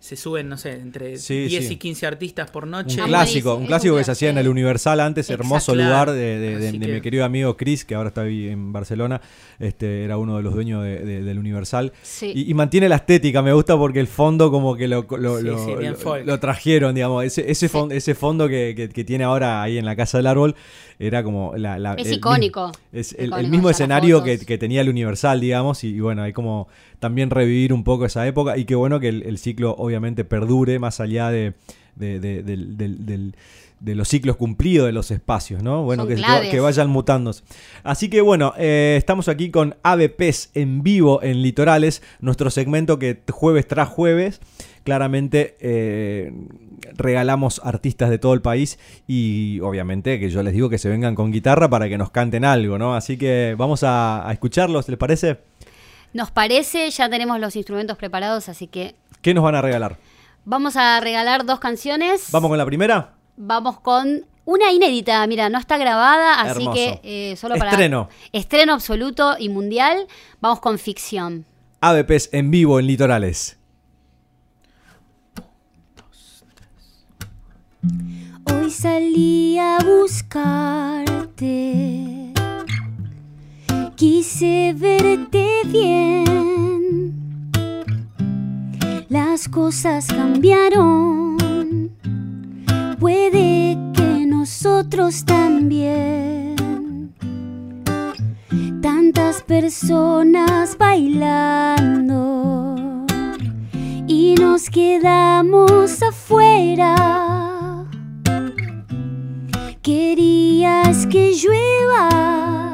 se 0.00 0.16
suben, 0.16 0.48
no 0.48 0.56
sé, 0.56 0.72
entre 0.72 1.18
Sí, 1.18 1.44
10 1.46 1.68
sí. 1.68 1.74
y 1.74 1.76
15 1.76 2.06
artistas 2.06 2.50
por 2.50 2.64
un 2.64 2.70
noche. 2.70 2.98
Ah, 3.02 3.04
clásico, 3.06 3.54
un 3.54 3.66
clásico 3.66 3.92
un 3.94 4.00
que 4.00 4.04
se 4.04 4.10
hacía 4.12 4.30
en 4.30 4.38
el. 4.38 4.48
Universal 4.48 4.98
antes, 4.98 5.28
hermoso 5.30 5.74
lugar 5.74 6.10
de, 6.10 6.16
de- 6.38 6.58
de- 6.58 6.68
Así 6.70 6.78
de 6.78 6.86
que- 6.86 6.92
mi 6.94 7.00
querido 7.02 7.24
amigo 7.24 7.56
Chris, 7.56 7.84
que 7.84 7.94
ahora 7.94 8.08
está 8.08 8.22
ahí 8.22 8.48
en 8.48 8.72
Barcelona, 8.72 9.20
este 9.58 10.02
era 10.04 10.16
uno 10.16 10.38
de 10.38 10.42
los 10.42 10.54
dueños 10.54 10.82
de- 10.82 11.04
de- 11.04 11.22
del 11.22 11.38
Universal. 11.38 11.92
Sí. 12.02 12.32
Y, 12.34 12.50
y 12.50 12.54
mantiene 12.54 12.88
la 12.88 12.96
estética, 12.96 13.42
me 13.42 13.52
gusta 13.52 13.76
porque 13.76 14.00
el 14.00 14.06
fondo 14.08 14.50
como 14.50 14.74
que 14.74 14.88
lo, 14.88 15.06
lo, 15.18 15.38
Sí, 15.38 15.44
lo- 15.44 15.64
sí, 15.64 15.74
bien 15.78 15.92
lo- 15.92 15.98
folk. 15.98 16.26
lo 16.26 16.40
trajeron, 16.40 16.94
digamos, 16.94 17.22
ese, 17.24 17.50
ese, 17.50 17.68
fon- 17.68 17.92
ese 17.92 18.14
fondo 18.14 18.48
que, 18.48 18.74
que- 18.76 18.88
que 18.88 19.04
tiene 19.04 19.24
ahora 19.24 19.62
ahí 19.62 19.76
en 19.78 19.84
la 19.84 19.94
Casa 19.96 20.16
del 20.18 20.26
Árbol 20.26 20.56
era 20.98 21.22
como 21.22 21.54
la... 21.56 21.78
la- 21.78 21.94
Es 21.94 22.08
el 22.08 22.14
icónico. 22.14 22.68
mismo- 22.68 22.84
es 22.92 23.14
el, 23.18 23.48
mismo 23.50 23.68
escenario 23.70 24.22
que, 24.24 24.38
que 24.38 24.58
tenía 24.58 24.80
el 24.80 24.88
Universal, 24.88 25.40
digamos, 25.40 25.84
y, 25.84 25.88
y 25.88 26.00
bueno, 26.00 26.22
hay 26.22 26.32
como 26.32 26.68
también 26.98 27.30
revivir 27.30 27.72
un 27.72 27.84
poco 27.84 28.04
esa 28.06 28.26
época 28.26 28.58
y 28.58 28.64
qué 28.64 28.74
bueno 28.74 29.00
que 29.00 29.08
el, 29.08 29.22
el 29.22 29.38
ciclo 29.38 29.74
obviamente 29.90 30.24
perdure 30.24 30.78
más 30.78 31.00
allá 31.00 31.30
de, 31.30 31.54
de, 31.96 33.32
los 33.94 34.08
ciclos 34.08 34.36
cumplidos 34.36 34.86
de 34.86 34.92
los 34.92 35.10
espacios, 35.10 35.62
¿no? 35.62 35.82
Bueno, 35.82 36.06
que 36.06 36.60
vayan 36.60 36.88
mutándose. 36.88 37.42
Así 37.82 38.08
que 38.08 38.20
bueno, 38.20 38.54
eh, 38.56 38.94
estamos 38.96 39.28
aquí 39.28 39.50
con 39.50 39.76
ABPs 39.82 40.50
en 40.54 40.82
vivo 40.82 41.22
en 41.22 41.42
Litorales, 41.42 42.02
nuestro 42.20 42.50
segmento 42.50 42.98
que 42.98 43.20
jueves 43.30 43.66
tras 43.66 43.88
jueves, 43.88 44.40
claramente 44.84 45.56
eh, 45.60 46.32
regalamos 46.96 47.60
artistas 47.64 48.10
de 48.10 48.18
todo 48.18 48.34
el 48.34 48.42
país 48.42 48.78
y 49.06 49.60
obviamente 49.60 50.18
que 50.20 50.30
yo 50.30 50.42
les 50.42 50.54
digo 50.54 50.70
que 50.70 50.78
se 50.78 50.88
vengan 50.88 51.14
con 51.14 51.32
guitarra 51.32 51.68
para 51.68 51.88
que 51.88 51.98
nos 51.98 52.10
canten 52.10 52.44
algo, 52.44 52.78
¿no? 52.78 52.94
Así 52.94 53.16
que 53.16 53.54
vamos 53.58 53.82
a, 53.82 54.28
a 54.28 54.32
escucharlos, 54.32 54.88
¿les 54.88 54.98
parece? 54.98 55.49
Nos 56.12 56.30
parece, 56.30 56.90
ya 56.90 57.08
tenemos 57.08 57.38
los 57.40 57.54
instrumentos 57.56 57.96
preparados, 57.96 58.48
así 58.48 58.66
que 58.66 58.94
¿Qué 59.22 59.32
nos 59.34 59.44
van 59.44 59.54
a 59.54 59.62
regalar? 59.62 59.96
vamos 60.44 60.74
a 60.76 60.98
regalar 61.00 61.44
dos 61.46 61.60
canciones. 61.60 62.28
¿Vamos 62.32 62.48
con 62.48 62.58
la 62.58 62.66
primera? 62.66 63.14
Vamos 63.36 63.78
con 63.80 64.24
una 64.44 64.72
inédita, 64.72 65.24
mira, 65.26 65.48
no 65.48 65.58
está 65.58 65.78
grabada, 65.78 66.40
así 66.40 66.62
Hermoso. 66.62 66.72
que 66.74 67.00
eh, 67.04 67.36
solo 67.36 67.56
para 67.56 67.70
Estreno. 67.70 68.08
estreno 68.32 68.72
absoluto 68.74 69.36
y 69.38 69.48
mundial, 69.48 70.06
vamos 70.40 70.60
con 70.60 70.78
ficción. 70.78 71.44
ABPs 71.80 72.30
en 72.32 72.50
vivo 72.50 72.80
en 72.80 72.86
Litorales. 72.88 73.58
Hoy 78.44 78.70
salí 78.70 79.58
a 79.58 79.78
buscarte, 79.84 81.04
quise 84.00 84.74
verte 84.74 85.46
bien. 85.66 87.50
Las 89.10 89.46
cosas 89.46 90.06
cambiaron, 90.06 91.36
puede 92.98 93.76
que 93.94 94.24
nosotros 94.26 95.26
también. 95.26 97.12
Tantas 98.80 99.42
personas 99.42 100.78
bailando 100.78 102.76
y 104.06 104.34
nos 104.40 104.70
quedamos 104.70 106.02
afuera. 106.02 107.84
Querías 109.82 111.06
que 111.06 111.34
llueva 111.34 112.69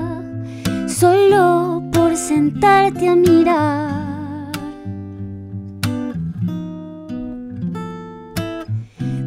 solo 0.99 1.83
por 1.93 2.17
sentarte 2.17 3.07
a 3.07 3.15
mirar. 3.15 4.51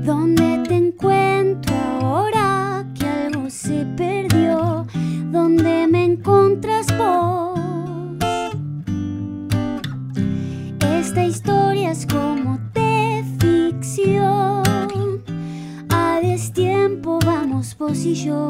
¿Dónde 0.03 0.63
te 0.67 0.75
encuentro 0.75 1.75
ahora 2.01 2.83
que 2.97 3.05
algo 3.05 3.51
se 3.51 3.85
perdió? 3.95 4.87
¿Dónde 5.31 5.87
me 5.87 6.05
encontras 6.05 6.87
vos? 6.97 7.59
Esta 10.79 11.23
historia 11.23 11.91
es 11.91 12.07
como 12.07 12.57
de 12.73 13.23
ficción. 13.39 15.23
A 15.89 16.19
destiempo 16.19 17.19
vamos 17.23 17.77
vos 17.77 18.03
y 18.05 18.15
yo. 18.15 18.47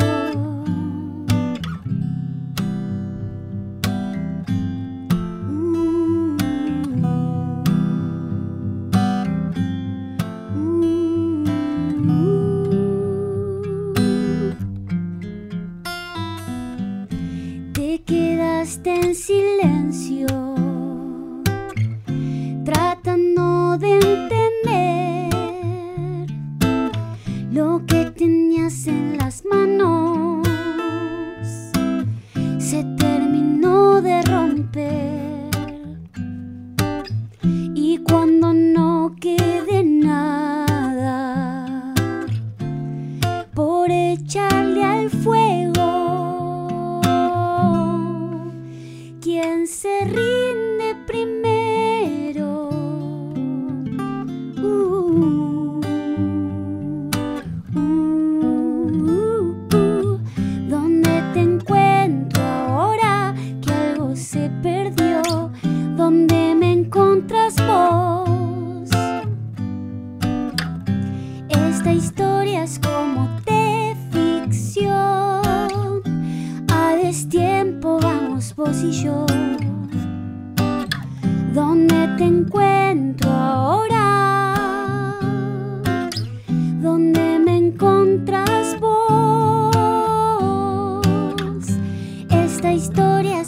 Esta 92.59 92.73
historia 92.73 93.38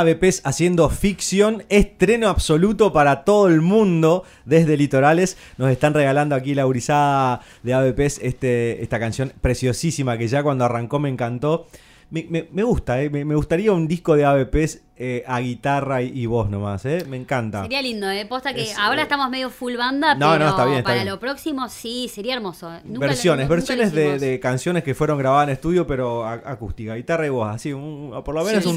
ABPs 0.00 0.42
haciendo 0.44 0.88
ficción, 0.90 1.64
estreno 1.68 2.28
absoluto 2.28 2.92
para 2.92 3.24
todo 3.24 3.48
el 3.48 3.60
mundo 3.60 4.24
desde 4.44 4.76
Litorales. 4.76 5.36
Nos 5.56 5.70
están 5.70 5.94
regalando 5.94 6.34
aquí 6.34 6.54
la 6.54 6.64
gurizada 6.64 7.40
de 7.62 7.74
ABPs 7.74 8.18
este, 8.22 8.82
esta 8.82 8.98
canción 8.98 9.32
preciosísima 9.40 10.16
que 10.18 10.28
ya 10.28 10.42
cuando 10.42 10.64
arrancó 10.64 10.98
me 10.98 11.08
encantó. 11.08 11.66
Me, 12.10 12.24
me- 12.30 12.48
me 12.52 12.62
gusta, 12.62 13.02
eh, 13.02 13.10
me, 13.10 13.22
me 13.26 13.34
gustaría 13.34 13.70
un 13.70 13.86
disco 13.86 14.16
de 14.16 14.24
ABPs 14.24 14.80
eh, 14.96 15.24
a 15.26 15.40
guitarra 15.40 16.00
y, 16.00 16.08
y 16.22 16.24
voz 16.24 16.48
nomás, 16.48 16.86
eh, 16.86 17.04
me 17.06 17.18
encanta. 17.18 17.60
Sería 17.64 17.82
lindo, 17.82 18.08
¿eh? 18.10 18.24
Posta 18.24 18.54
que 18.54 18.62
Es, 18.62 18.78
ahora 18.78 19.00
eh, 19.00 19.02
estamos 19.02 19.28
medio 19.28 19.50
full 19.50 19.76
banda, 19.76 20.14
no, 20.14 20.30
pero 20.32 20.44
no, 20.46 20.50
está 20.52 20.64
bien, 20.64 20.78
está 20.78 20.84
para 20.88 21.02
bien. 21.02 21.12
lo 21.12 21.20
próximo 21.20 21.68
sí, 21.68 22.10
sería 22.10 22.32
hermoso. 22.34 22.70
Nunca 22.84 22.88
lo- 22.92 23.00
versiones, 23.00 23.44
nunca 23.44 23.54
versiones 23.56 23.92
de, 23.92 24.40
canciones 24.40 24.84
que 24.84 24.94
fueron 24.94 25.18
grabadas 25.18 25.48
en 25.48 25.52
estudio, 25.52 25.86
pero 25.86 26.26
acústica, 26.26 26.94
guitarra 26.94 27.26
y 27.26 27.28
voz, 27.28 27.54
así, 27.54 27.74
un- 27.74 28.22
por 28.24 28.34
lo 28.34 28.42
menos 28.42 28.64
Sí, 28.64 28.70
un. 28.70 28.76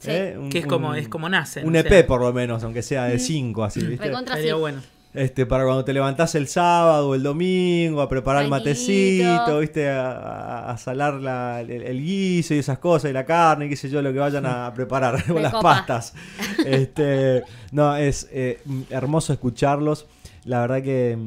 Sí. 0.00 0.10
¿eh? 0.10 0.36
Un- 0.36 0.50
Que 0.50 0.58
es 0.58 0.66
como, 0.66 0.88
un- 0.90 0.96
es 0.96 1.08
como 1.08 1.28
nacen. 1.28 1.66
Un 1.66 1.76
o 1.76 1.78
EP 1.78 1.88
sea, 1.88 2.06
por 2.06 2.20
lo 2.20 2.32
menos, 2.32 2.64
aunque 2.64 2.82
sea 2.82 3.04
de 3.04 3.18
5, 3.20 3.62
así, 3.64 3.80
¿viste? 3.86 4.10
Sí. 4.42 4.52
bueno. 4.52 4.80
Este, 5.12 5.44
para 5.44 5.64
cuando 5.64 5.84
te 5.84 5.92
levantás 5.92 6.36
el 6.36 6.46
sábado 6.46 7.08
o 7.08 7.14
el 7.16 7.24
domingo 7.24 8.00
a 8.00 8.08
preparar 8.08 8.44
el 8.44 8.48
matecito, 8.50 9.58
¿viste? 9.58 9.88
A, 9.88 10.10
a- 10.12 10.70
a 10.70 10.78
salar 10.78 11.14
la- 11.14 11.60
el, 11.62 11.70
el 11.70 12.00
guiso 12.00 12.54
y 12.54 12.58
esas 12.58 12.78
cosas, 12.78 13.10
y 13.10 13.12
la 13.14 13.24
carne, 13.26 13.66
y 13.66 13.68
qué 13.70 13.76
sé 13.76 13.90
yo, 13.90 14.00
lo 14.02 14.12
que 14.12 14.20
vayan 14.20 14.46
a 14.46 14.72
preparar, 14.74 15.22
o 15.28 15.34
Me 15.34 15.40
las 15.42 15.52
copa. 15.52 15.84
pastas. 15.86 16.14
Este, 16.64 17.42
no, 17.72 17.96
es 17.96 18.28
eh, 18.32 18.60
hermoso 18.90 19.32
escucharlos. 19.32 20.06
La 20.44 20.60
verdad 20.60 20.80
que 20.82 21.18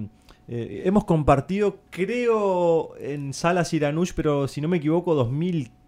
eh, 0.48 0.82
hemos 0.86 1.04
compartido, 1.04 1.78
creo, 1.90 2.96
en 3.00 3.34
Salas 3.34 3.74
Iranush, 3.74 4.12
pero 4.16 4.48
si 4.48 4.62
no 4.62 4.68
me 4.70 4.78
equivoco, 4.78 5.14
2015, 5.14 5.83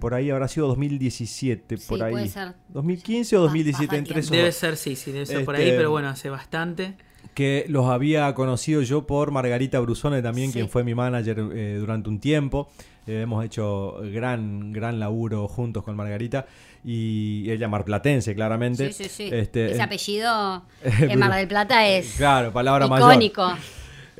por 0.00 0.14
ahí 0.14 0.30
habrá 0.30 0.48
sido 0.48 0.66
2017, 0.68 1.76
Sí, 1.76 1.84
por 1.88 2.02
ahí. 2.02 2.12
puede 2.12 2.28
ser. 2.28 2.54
2015 2.70 3.36
o 3.36 3.40
2017, 3.42 3.86
Bastante 3.86 3.98
entre 4.08 4.20
esos 4.20 4.30
Debe 4.32 4.52
ser, 4.52 4.76
sí, 4.76 4.96
sí, 4.96 5.12
debe 5.12 5.26
ser 5.26 5.44
por 5.44 5.54
Este, 5.54 5.70
ahí, 5.70 5.76
pero 5.76 5.90
bueno, 5.90 6.08
hace 6.08 6.28
bastante. 6.30 6.96
que 7.34 7.64
los 7.68 7.86
había 7.86 8.34
conocido 8.34 8.82
yo 8.82 9.06
por 9.06 9.30
Margarita 9.30 9.78
Brusone 9.80 10.22
también, 10.22 10.48
Sí. 10.48 10.54
quien 10.54 10.68
fue 10.68 10.82
mi 10.82 10.94
manager 10.94 11.38
eh, 11.52 11.76
durante 11.78 12.08
un 12.08 12.18
tiempo. 12.18 12.68
Eh, 13.06 13.22
hemos 13.22 13.44
hecho 13.44 13.96
gran, 14.12 14.72
gran 14.72 14.98
laburo 14.98 15.46
juntos 15.48 15.82
con 15.84 15.94
Margarita 15.96 16.46
y 16.84 17.48
ella 17.50 17.68
marplatense, 17.68 18.34
claramente. 18.34 18.92
Sí, 18.92 19.04
sí, 19.04 19.08
sí. 19.08 19.28
Este, 19.32 19.70
Ese 19.72 19.82
apellido 19.82 20.64
en 20.82 21.18
Mar 21.18 21.32
del 21.34 21.48
Plata 21.48 21.86
es 21.88 22.14
Claro, 22.16 22.52
palabra 22.52 22.86
mayor. 22.88 23.08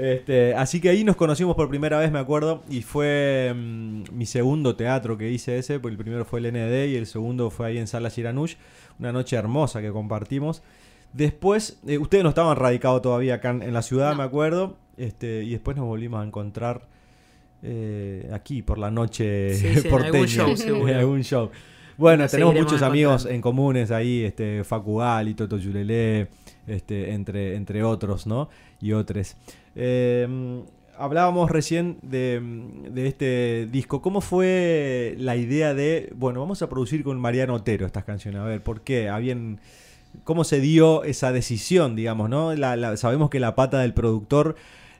Este, 0.00 0.54
así 0.54 0.80
que 0.80 0.90
ahí 0.90 1.02
nos 1.02 1.16
conocimos 1.16 1.56
por 1.56 1.68
primera 1.68 1.98
vez, 1.98 2.12
me 2.12 2.20
acuerdo, 2.20 2.62
y 2.70 2.82
fue 2.82 3.52
mm, 3.52 4.02
mi 4.12 4.26
segundo 4.26 4.76
teatro 4.76 5.18
que 5.18 5.28
hice 5.28 5.58
ese, 5.58 5.80
porque 5.80 5.94
el 5.94 5.98
primero 5.98 6.24
fue 6.24 6.38
el 6.38 6.52
ND 6.52 6.86
y 6.92 6.94
el 6.94 7.06
segundo 7.06 7.50
fue 7.50 7.66
ahí 7.66 7.78
en 7.78 7.88
Sala 7.88 8.08
Siranush, 8.10 8.54
una 9.00 9.10
noche 9.10 9.34
hermosa 9.34 9.80
que 9.82 9.90
compartimos. 9.90 10.62
Después, 11.12 11.80
eh, 11.88 11.98
ustedes 11.98 12.22
no 12.22 12.30
estaban 12.30 12.56
radicados 12.56 13.02
todavía 13.02 13.34
acá 13.34 13.50
en, 13.50 13.62
en 13.62 13.74
la 13.74 13.82
ciudad, 13.82 14.12
No. 14.12 14.18
me 14.18 14.22
acuerdo, 14.22 14.76
este, 14.98 15.42
y 15.42 15.50
después 15.50 15.76
nos 15.76 15.86
volvimos 15.86 16.22
a 16.22 16.24
encontrar 16.26 16.86
eh, 17.64 18.30
aquí 18.32 18.62
por 18.62 18.78
la 18.78 18.92
noche 18.92 19.54
Sí, 19.56 19.74
sí, 19.74 19.86
en 19.88 19.90
porteña, 19.90 20.12
algún 20.12 20.26
show, 20.28 20.56
seguro. 20.56 20.88
en 20.88 20.96
algún 20.96 21.22
show. 21.24 21.50
Bueno, 21.98 22.22
Nos 22.22 22.30
tenemos 22.30 22.54
muchos 22.54 22.80
amigos 22.82 23.26
en 23.26 23.40
comunes 23.40 23.90
ahí, 23.90 24.22
este, 24.24 24.62
Facu 24.64 24.98
Gali, 24.98 25.34
Toto 25.34 25.58
Yulelé, 25.58 26.28
este, 26.66 27.12
entre, 27.12 27.56
entre 27.56 27.82
otros, 27.82 28.26
¿no? 28.26 28.48
Y 28.80 28.92
otros. 28.92 29.34
Eh, 29.74 30.62
hablábamos 30.96 31.50
recién 31.50 31.98
de, 32.02 32.40
de 32.90 33.06
este 33.08 33.68
disco. 33.72 34.00
¿Cómo 34.00 34.20
fue 34.20 35.16
la 35.18 35.34
idea 35.34 35.74
de, 35.74 36.12
bueno, 36.14 36.38
vamos 36.40 36.62
a 36.62 36.68
producir 36.68 37.02
con 37.02 37.18
Mariano 37.18 37.54
Otero 37.54 37.84
estas 37.84 38.04
canciones? 38.04 38.40
A 38.40 38.44
ver, 38.44 38.62
¿por 38.62 38.82
qué? 38.82 39.08
Habían, 39.08 39.58
¿Cómo 40.22 40.44
se 40.44 40.60
dio 40.60 41.02
esa 41.02 41.32
decisión, 41.32 41.96
digamos, 41.96 42.30
no? 42.30 42.54
La- 42.54 42.76
la- 42.76 42.96
sabemos 42.96 43.28
que 43.28 43.40
la 43.40 43.54
pata 43.56 43.80
del 43.80 43.92
productor... 43.92 44.54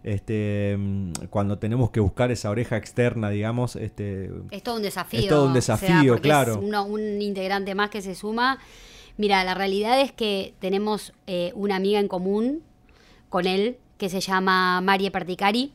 Este, 0.05 0.77
mm, 0.79 1.13
cuando 1.31 1.59
tenemos 1.59 1.91
que 1.91 2.01
buscar 2.01 2.31
esa 2.31 2.51
oreja 2.51 2.77
externa, 2.77 3.31
digamos, 3.31 3.77
este, 3.77 4.31
Es 4.51 4.63
todo 4.63 4.77
un 4.77 4.83
desafío. 4.83 5.21
Es 5.21 5.29
todo 5.29 5.45
un 5.47 5.57
o 5.57 5.61
sea, 5.61 5.77
desafío, 5.77 6.21
claro. 6.21 6.53
Es 6.53 6.59
uno- 6.59 6.85
un 6.85 7.21
integrante 7.21 7.75
más 7.75 7.91
que 7.91 8.01
se 8.03 8.15
suma. 8.15 8.59
Mira, 9.17 9.43
la 9.45 9.55
realidad 9.55 10.01
es 10.01 10.13
que 10.13 10.55
tenemos 10.61 11.13
eh, 11.27 11.53
una 11.55 11.77
amiga 11.77 11.99
en 11.99 12.07
común 12.09 12.63
con 13.29 13.47
él 13.47 13.77
que 13.99 14.09
se 14.09 14.21
llama 14.21 14.81
María 14.81 15.11
Particari, 15.11 15.73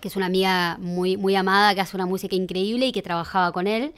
que 0.00 0.08
es 0.08 0.16
una 0.16 0.26
amiga 0.26 0.76
muy, 0.80 1.16
muy 1.16 1.34
amada, 1.34 1.74
que 1.74 1.80
hace 1.80 1.96
una 1.96 2.04
música 2.06 2.36
increíble 2.36 2.86
y 2.88 2.92
que 2.92 3.00
trabajaba 3.02 3.52
con 3.52 3.66
él. 3.66 3.92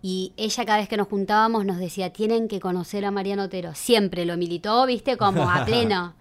Y 0.00 0.32
ella 0.36 0.64
cada 0.64 0.78
vez 0.78 0.88
que 0.88 0.96
nos 0.96 1.08
juntábamos 1.08 1.64
nos 1.66 1.78
decía, 1.78 2.12
tienen 2.12 2.46
que 2.48 2.60
conocer 2.60 3.04
a 3.04 3.10
Mariano 3.10 3.42
Otero. 3.42 3.74
Siempre 3.74 4.24
lo 4.24 4.36
militó, 4.36 4.86
viste, 4.86 5.16
como 5.16 5.50
a 5.50 5.64
pleno. 5.66 6.14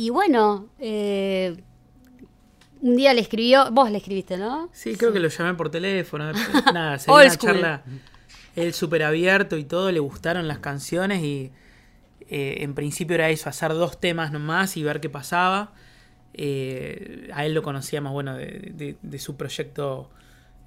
Y 0.00 0.08
bueno, 0.08 0.70
eh, 0.78 1.54
un 2.80 2.96
día 2.96 3.12
le 3.12 3.20
escribió, 3.20 3.70
vos 3.70 3.90
le 3.90 3.98
escribiste, 3.98 4.38
¿no? 4.38 4.70
Sí, 4.72 4.96
creo 4.96 5.12
que 5.12 5.20
lo 5.20 5.28
llamé 5.28 5.52
por 5.52 5.70
teléfono. 5.70 6.32
Nada, 6.72 6.98
se 6.98 7.10
una 7.10 7.36
charla. 7.36 7.82
Él 8.56 8.72
súper 8.72 9.02
abierto 9.02 9.58
y 9.58 9.64
todo, 9.64 9.92
le 9.92 10.00
gustaron 10.00 10.48
las 10.48 10.58
canciones 10.60 11.22
y 11.22 11.52
eh, 12.30 12.62
en 12.62 12.74
principio 12.74 13.14
era 13.16 13.28
eso, 13.28 13.50
hacer 13.50 13.74
dos 13.74 14.00
temas 14.00 14.32
nomás 14.32 14.78
y 14.78 14.82
ver 14.82 15.02
qué 15.02 15.10
pasaba. 15.10 15.74
Eh, 16.32 17.28
a 17.34 17.44
él 17.44 17.52
lo 17.52 17.62
conocía 17.62 18.00
más 18.00 18.14
bueno 18.14 18.34
de, 18.36 18.46
de- 18.74 18.96
de 19.02 19.18
su 19.18 19.36
proyecto, 19.36 20.08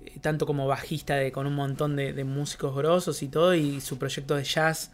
eh, 0.05 0.19
tanto 0.21 0.45
como 0.45 0.67
bajista 0.67 1.15
de, 1.15 1.31
con 1.31 1.47
un 1.47 1.55
montón 1.55 1.95
de, 1.95 2.13
de 2.13 2.23
músicos 2.23 2.75
grosos 2.75 3.23
y 3.23 3.29
todo, 3.29 3.55
y 3.55 3.81
su 3.81 3.97
proyecto 3.97 4.35
de 4.35 4.43
jazz 4.43 4.91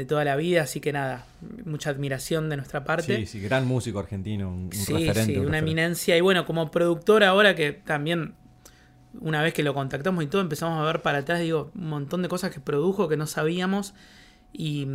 de 0.00 0.06
toda 0.06 0.24
la 0.24 0.36
vida, 0.36 0.62
así 0.62 0.80
que 0.80 0.92
nada, 0.92 1.26
mucha 1.64 1.90
admiración 1.90 2.48
de 2.48 2.56
nuestra 2.56 2.84
parte. 2.84 3.16
sí, 3.16 3.26
sí, 3.26 3.40
gran 3.40 3.66
músico 3.66 3.98
argentino, 3.98 4.48
un, 4.48 4.64
un 4.64 4.72
Sí, 4.72 4.92
referente. 4.92 5.24
sí, 5.24 5.32
un 5.32 5.46
una 5.46 5.52
referente. 5.52 5.58
eminencia. 5.58 6.16
Y 6.16 6.20
bueno, 6.20 6.44
como 6.46 6.70
productor 6.70 7.22
ahora 7.24 7.54
que 7.54 7.72
también, 7.72 8.34
una 9.20 9.42
vez 9.42 9.52
que 9.54 9.62
lo 9.62 9.74
contactamos 9.74 10.24
y 10.24 10.26
todo, 10.26 10.40
empezamos 10.42 10.80
a 10.80 10.84
ver 10.84 11.02
para 11.02 11.18
atrás, 11.18 11.40
digo, 11.40 11.70
un 11.74 11.88
montón 11.88 12.22
de 12.22 12.28
cosas 12.28 12.50
que 12.52 12.60
produjo 12.60 13.08
que 13.08 13.16
no 13.16 13.26
sabíamos. 13.26 13.94
Y, 14.52 14.86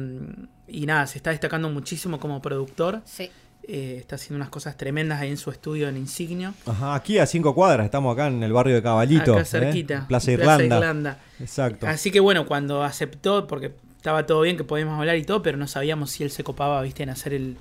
y 0.67 0.85
nada, 0.85 1.07
se 1.07 1.17
está 1.17 1.29
destacando 1.29 1.69
muchísimo 1.69 2.19
como 2.19 2.41
productor. 2.41 3.01
Sí. 3.05 3.29
Eh, 3.67 3.95
está 3.99 4.15
haciendo 4.15 4.35
unas 4.35 4.49
cosas 4.49 4.77
tremendas 4.77 5.19
ahí 5.21 5.29
en 5.31 5.37
su 5.37 5.49
estudio 5.49 5.87
en 5.89 5.97
Insignio. 5.97 6.53
Ajá, 6.67 6.93
aquí 6.93 7.17
a 7.17 7.25
cinco 7.25 7.55
cuadras, 7.55 7.85
estamos 7.85 8.13
acá 8.13 8.27
en 8.27 8.43
el 8.43 8.53
barrio 8.53 8.75
de 8.75 8.83
Caballito. 8.83 9.33
acá 9.33 9.41
¿eh? 9.41 9.45
cerquita. 9.45 10.05
Plaza 10.07 10.31
Irlanda. 10.33 10.75
Irlanda. 10.75 11.19
Exacto. 11.39 11.87
Así 11.87 12.11
que 12.11 12.19
bueno, 12.19 12.45
cuando 12.45 12.83
aceptó, 12.83 13.47
porque 13.47 13.73
estaba 14.05 14.27
todo 14.27 14.41
bien 14.41 14.55
que 14.55 14.63
podíamos 14.63 14.99
hablar 14.99 15.17
y 15.17 15.23
todo, 15.23 15.41
pero 15.41 15.57
no 15.57 15.65
sabíamos 15.65 16.11
si 16.11 16.23
él 16.23 16.29
se 16.29 16.43
copaba, 16.43 16.79
viste, 16.83 17.01
en 17.01 17.09
hacer 17.09 17.33
el, 17.33 17.57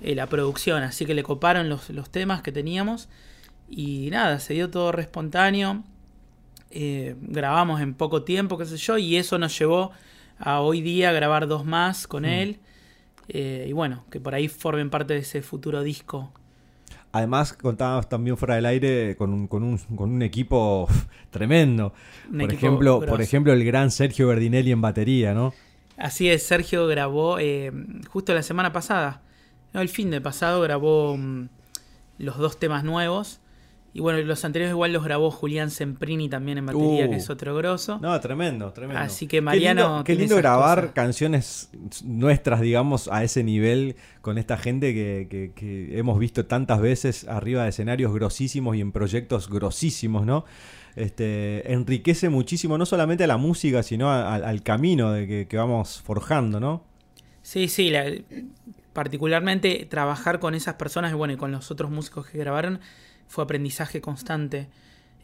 eh, 0.00 0.14
la 0.14 0.26
producción. 0.26 0.82
Así 0.82 1.04
que 1.04 1.12
le 1.12 1.22
coparon 1.22 1.68
los, 1.68 1.90
los 1.90 2.08
temas 2.08 2.40
que 2.40 2.52
teníamos. 2.52 3.10
Y 3.68 4.08
nada, 4.10 4.40
se 4.40 4.54
dio 4.54 4.70
todo 4.70 4.92
re 4.92 5.02
espontáneo. 5.02 5.84
Eh, 6.70 7.16
grabamos 7.20 7.82
en 7.82 7.92
poco 7.92 8.22
tiempo, 8.22 8.56
qué 8.56 8.64
sé 8.64 8.78
yo, 8.78 8.96
y 8.96 9.16
eso 9.16 9.36
nos 9.36 9.58
llevó 9.58 9.90
a 10.38 10.62
hoy 10.62 10.80
día 10.80 11.12
grabar 11.12 11.46
dos 11.48 11.66
más 11.66 12.06
con 12.06 12.24
él. 12.24 12.60
Eh, 13.28 13.66
y 13.68 13.72
bueno, 13.74 14.06
que 14.10 14.20
por 14.20 14.34
ahí 14.34 14.48
formen 14.48 14.88
parte 14.88 15.12
de 15.12 15.20
ese 15.20 15.42
futuro 15.42 15.82
disco. 15.82 16.32
Además, 17.12 17.52
contábamos 17.52 18.08
también 18.08 18.38
fuera 18.38 18.54
del 18.54 18.64
aire 18.64 19.16
con 19.16 19.34
un, 19.34 19.48
con 19.48 19.62
un, 19.62 19.76
con 19.76 20.10
un 20.10 20.22
equipo 20.22 20.88
tremendo. 21.30 21.92
Un 22.30 22.38
por, 22.38 22.42
equipo 22.44 22.56
ejemplo, 22.56 23.00
por 23.06 23.20
ejemplo, 23.20 23.52
el 23.52 23.64
gran 23.66 23.90
Sergio 23.90 24.28
Berdinelli 24.28 24.72
en 24.72 24.80
batería, 24.80 25.34
¿no? 25.34 25.52
Así 25.96 26.28
es, 26.28 26.42
Sergio 26.44 26.86
grabó 26.86 27.38
eh, 27.38 27.72
justo 28.08 28.34
la 28.34 28.42
semana 28.42 28.72
pasada, 28.72 29.22
no, 29.72 29.80
el 29.80 29.88
fin 29.88 30.10
de 30.10 30.20
pasado 30.20 30.60
grabó 30.60 31.16
mm, 31.16 31.48
los 32.18 32.38
dos 32.38 32.58
temas 32.58 32.84
nuevos. 32.84 33.40
Y 33.96 34.00
bueno, 34.00 34.18
los 34.22 34.44
anteriores 34.44 34.72
igual 34.72 34.92
los 34.92 35.04
grabó 35.04 35.30
Julián 35.30 35.70
Semprini 35.70 36.28
también 36.28 36.58
en 36.58 36.66
batería, 36.66 37.06
Uh. 37.06 37.10
que 37.10 37.16
es 37.16 37.30
otro 37.30 37.54
grosso. 37.54 38.00
No, 38.02 38.18
tremendo, 38.20 38.72
tremendo. 38.72 39.00
Así 39.00 39.28
que 39.28 39.36
Qué 39.36 39.40
Mariano 39.40 39.82
lindo- 39.98 40.04
Qué 40.04 40.16
lindo, 40.16 40.34
grabar 40.36 40.78
cosas. 40.80 40.94
canciones 40.94 41.70
nuestras, 42.04 42.60
digamos, 42.60 43.06
a 43.06 43.22
ese 43.22 43.44
nivel, 43.44 43.94
con 44.20 44.36
esta 44.36 44.56
gente 44.56 44.92
que, 44.94 45.28
que- 45.30 45.52
que 45.54 45.96
hemos 45.96 46.18
visto 46.18 46.44
tantas 46.46 46.80
veces 46.80 47.28
arriba 47.28 47.62
de 47.62 47.68
escenarios 47.68 48.12
grosísimos 48.12 48.74
y 48.74 48.80
en 48.80 48.90
proyectos 48.90 49.48
grosísimos, 49.48 50.26
¿no? 50.26 50.44
Este, 50.96 51.72
enriquece 51.72 52.28
muchísimo, 52.28 52.78
no 52.78 52.86
solamente 52.86 53.24
a 53.24 53.26
la 53.26 53.36
música, 53.36 53.82
sino 53.82 54.10
a- 54.10 54.34
a- 54.34 54.36
al 54.36 54.62
camino 54.62 55.12
de 55.12 55.26
que, 55.26 55.46
que 55.48 55.56
vamos 55.56 56.00
forjando, 56.02 56.60
¿no? 56.60 56.84
Sí, 57.42 57.68
sí, 57.68 57.90
la- 57.90 58.12
particularmente 58.92 59.86
trabajar 59.90 60.38
con 60.40 60.54
esas 60.54 60.74
personas 60.74 61.12
y 61.12 61.14
bueno, 61.14 61.34
y 61.34 61.36
con 61.36 61.50
los 61.52 61.70
otros 61.70 61.90
músicos 61.90 62.26
que 62.26 62.38
grabaron 62.38 62.80
fue 63.26 63.44
aprendizaje 63.44 64.00
constante. 64.00 64.68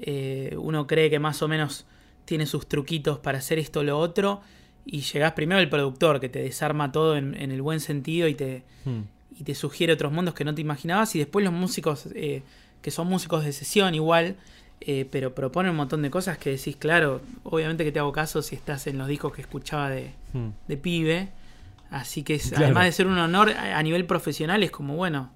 Eh, 0.01 0.57
uno 0.59 0.87
cree 0.87 1.11
que 1.11 1.19
más 1.19 1.43
o 1.43 1.49
menos 1.49 1.87
tiene 2.25 2.47
sus 2.47 2.67
truquitos 2.67 3.19
para 3.19 3.39
hacer 3.39 3.59
esto 3.59 3.81
o 3.81 3.83
lo 3.83 3.99
otro 3.99 4.41
y 4.85 5.01
llegás 5.03 5.33
primero 5.33 5.61
al 5.61 5.69
productor 5.69 6.21
que 6.21 6.29
te 6.29 6.43
desarma 6.43 6.91
todo 6.91 7.17
en, 7.17 7.35
en 7.41 7.51
el 7.53 7.63
buen 7.63 7.81
sentido 7.81 8.29
y 8.29 8.35
te, 8.35 8.65
Hmm. 8.85 9.03
y 9.39 9.45
te 9.45 9.55
sugiere 9.55 9.93
otros 9.93 10.11
mundos 10.11 10.33
que 10.35 10.45
no 10.45 10.55
te 10.55 10.63
imaginabas 10.63 11.15
y 11.15 11.19
después 11.19 11.45
los 11.45 11.53
músicos 11.53 12.09
eh, 12.15 12.43
que 12.81 12.91
son 12.91 13.07
músicos 13.09 13.45
de 13.45 13.53
sesión 13.53 13.95
igual 13.95 14.37
eh, 14.81 15.07
pero 15.11 15.35
proponen 15.35 15.71
un 15.73 15.77
montón 15.77 16.03
de 16.03 16.11
cosas 16.11 16.39
que 16.39 16.51
decís 16.51 16.77
claro 16.77 17.21
obviamente 17.45 17.85
que 17.85 17.93
te 17.93 17.99
hago 17.99 18.13
caso 18.13 18.41
si 18.43 18.55
estás 18.57 18.87
en 18.87 18.97
los 18.99 19.09
discos 19.09 19.33
que 19.35 19.43
escuchaba 19.43 19.91
de, 19.91 20.13
Hmm. 20.33 20.49
de 20.69 20.77
pibe 20.77 21.29
así 21.91 22.23
que 22.23 22.35
es- 22.37 22.49
Claro. 22.51 22.65
además 22.67 22.85
de 22.87 22.93
ser 22.93 23.07
un 23.07 23.19
honor 23.19 23.51
a, 23.51 23.83
nivel 23.83 24.07
profesional 24.07 24.63
es 24.63 24.71
como 24.71 24.97
bueno 24.97 25.31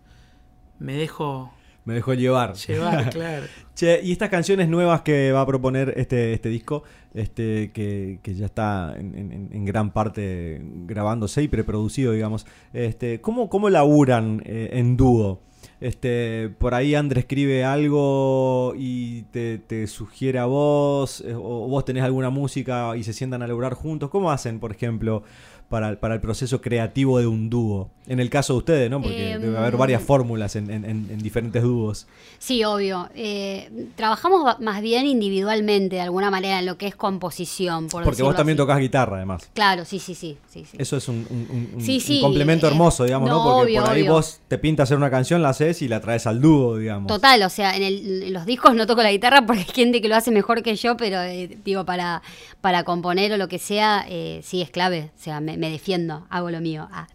me 0.79 0.95
dejo 0.95 1.53
Me 1.85 1.95
dejó 1.95 2.15
llevar. 2.15 2.55
llevar 2.55 3.11
claro 3.11 3.47
Che, 3.75 4.01
y 4.03 4.13
estas 4.13 4.29
canciones 4.31 4.69
nuevas 4.69 5.03
que 5.03 5.33
va 5.33 5.41
a 5.41 5.47
proponer 5.47 5.95
este, 5.97 6.33
este 6.33 6.49
disco, 6.49 6.85
este, 7.13 7.73
que, 7.73 8.21
que 8.23 8.35
ya 8.35 8.47
está 8.47 8.95
en, 8.97 9.15
en- 9.19 9.51
en 9.53 9.65
gran 9.65 9.91
parte 9.91 10.61
grabándose 10.87 11.43
y 11.43 11.49
preproducido, 11.49 12.13
digamos, 12.13 12.47
este, 12.73 13.21
¿cómo, 13.21 13.49
cómo 13.49 13.69
laburan 13.71 14.43
eh, 14.47 14.71
en 14.75 14.97
dúo? 14.97 15.43
Este, 15.81 16.51
por 16.59 16.75
ahí 16.75 16.95
André 16.95 17.21
escribe 17.21 17.65
algo 17.65 18.75
y 18.77 19.23
te, 19.25 19.59
te 19.59 19.87
sugiere 19.87 20.39
a 20.39 20.47
vos, 20.47 21.21
eh, 21.21 21.35
o 21.35 21.69
vos 21.69 21.85
tenés 21.85 22.05
alguna 22.05 22.31
música 22.31 22.97
y 22.97 23.03
se 23.03 23.13
sientan 23.13 23.43
a 23.43 23.47
lograr 23.47 23.75
juntos. 23.75 24.11
¿Cómo 24.11 24.31
hacen, 24.31 24.61
por 24.61 24.73
ejemplo, 24.73 25.23
para, 25.69 25.89
el- 25.91 25.99
para 25.99 26.15
el 26.15 26.21
proceso 26.21 26.61
creativo 26.61 27.19
de 27.19 27.27
un 27.27 27.51
dúo? 27.51 27.91
En 28.07 28.21
el 28.21 28.29
caso 28.29 28.53
de 28.53 28.59
ustedes, 28.59 28.91
¿no? 28.91 29.01
Porque 29.01 29.33
Em, 29.33 29.41
debe 29.41 29.57
haber 29.57 29.79
varias 29.79 30.03
fórmulas 30.03 30.57
en, 30.57 30.71
en- 30.71 30.85
en- 30.85 31.09
en 31.11 31.19
diferentes 31.23 31.63
dúos. 31.63 32.07
Sí, 32.39 32.63
obvio. 32.63 33.09
Eh, 33.15 33.71
trabajamos 33.97 34.45
ba- 34.45 34.59
más 34.61 34.83
bien 34.83 35.07
individualmente, 35.07 35.97
de 35.97 36.03
alguna 36.03 36.31
manera, 36.31 36.59
en 36.59 36.67
lo 36.67 36.77
que 36.77 36.87
es 36.87 36.95
composición. 36.97 37.89
Por 37.89 38.05
Porque 38.05 38.23
vos 38.23 38.37
también 38.37 38.57
así. 38.57 38.63
tocas 38.63 38.79
guitarra, 38.79 39.17
además. 39.17 39.49
Claro, 39.55 39.87
sí, 39.87 39.99
sí, 39.99 40.15
sí. 40.15 40.37
sí, 40.51 40.67
sí. 40.71 40.77
Eso 40.79 40.99
es 40.99 41.09
un, 41.09 41.27
un- 41.31 41.47
un- 41.51 41.71
un- 41.77 41.81
Sí, 41.81 41.95
un 41.95 42.01
sí, 42.03 42.21
complemento 42.21 42.67
eh, 42.67 42.71
hermoso, 42.71 43.05
digamos, 43.05 43.31
¿no? 43.31 43.37
no, 43.39 43.45
Porque 43.45 43.63
obvio, 43.73 43.81
por 43.83 43.91
ahí 43.91 44.03
obvio. 44.03 44.13
vos 44.13 44.41
te 44.49 44.59
pinta 44.59 44.83
hacer 44.83 44.99
una 44.99 45.11
canción, 45.11 45.43
la 45.43 45.49
haces 45.49 45.81
y 45.81 45.89
la 45.89 46.01
traes 46.01 46.27
al 46.27 46.43
dúo, 46.43 46.77
digamos. 46.77 47.09
Total, 47.09 47.43
o 47.43 47.49
sea, 47.49 47.75
en, 47.75 47.83
el- 47.83 48.23
en 48.25 48.33
los 48.35 48.45
discos 48.45 48.75
no 48.75 48.87
toco 48.87 49.03
la 49.03 49.13
guitarra 49.13 49.47
porque 49.47 49.61
hay 49.63 49.73
gente 49.75 50.03
que 50.03 50.09
lo 50.11 50.17
hace 50.17 50.31
mejor 50.31 50.63
que 50.63 50.77
yo, 50.77 50.97
pero 50.99 51.23
eh, 51.23 51.57
digo, 51.65 51.87
para, 51.87 52.21
para 52.61 52.85
componer 52.85 53.33
o 53.33 53.37
lo 53.39 53.49
que 53.49 53.59
sea, 53.59 54.05
eh, 54.09 54.41
sí 54.45 54.61
es 54.61 54.71
clave, 54.71 55.11
o 55.19 55.23
sea, 55.23 55.41
me, 55.41 55.54
me 55.57 55.71
defiendo, 55.71 56.27
hago 56.31 56.51
lo 56.51 56.61
mío. 56.61 56.89
Ah. 56.93 57.07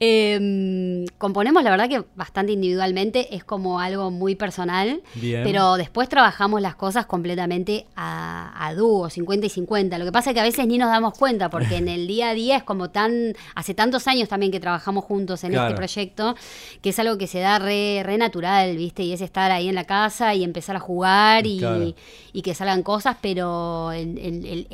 Eh, 0.00 1.04
componemos, 1.18 1.62
la 1.64 1.70
verdad 1.70 1.88
que 1.88 2.04
bastante 2.16 2.52
individualmente, 2.52 3.34
es 3.34 3.44
como 3.44 3.80
algo 3.80 4.10
muy 4.10 4.34
personal, 4.34 5.02
Bien. 5.14 5.42
pero 5.44 5.76
después 5.76 6.08
trabajamos 6.08 6.60
las 6.62 6.74
cosas 6.74 7.06
completamente 7.06 7.86
a, 7.96 8.52
a 8.66 8.74
dúo, 8.74 9.10
50 9.10 9.46
y 9.46 9.50
50. 9.50 9.98
Lo 9.98 10.04
que 10.04 10.12
pasa 10.12 10.30
es 10.30 10.34
que 10.34 10.40
a 10.40 10.44
veces 10.44 10.66
ni 10.66 10.78
nos 10.78 10.88
damos 10.90 11.16
cuenta, 11.18 11.50
porque 11.50 11.76
en 11.76 11.88
el 11.88 12.06
día 12.06 12.30
a 12.30 12.34
día 12.34 12.56
es 12.56 12.62
como 12.62 12.90
tan, 12.90 13.34
hace 13.54 13.74
tantos 13.74 14.06
años 14.08 14.28
también 14.28 14.52
que 14.52 14.60
trabajamos 14.60 15.04
juntos 15.04 15.42
en 15.44 15.52
Claro. 15.52 15.68
este 15.68 15.76
proyecto, 15.76 16.34
que 16.82 16.90
es 16.90 16.98
algo 16.98 17.18
que 17.18 17.26
se 17.26 17.38
da 17.40 17.58
re, 17.58 18.02
re 18.04 18.18
natural, 18.18 18.76
¿viste? 18.76 19.02
Y 19.04 19.12
es 19.12 19.20
estar 19.20 19.50
ahí 19.52 19.68
en 19.68 19.74
la 19.74 19.84
casa 19.84 20.34
y 20.34 20.44
empezar 20.44 20.76
a 20.76 20.80
jugar 20.80 21.46
y, 21.46 21.58
Claro. 21.58 21.94
y 22.32 22.42
que 22.42 22.54
salgan 22.54 22.82
cosas, 22.82 23.16
pero 23.20 23.92
el- 23.92 24.18
el- 24.18 24.66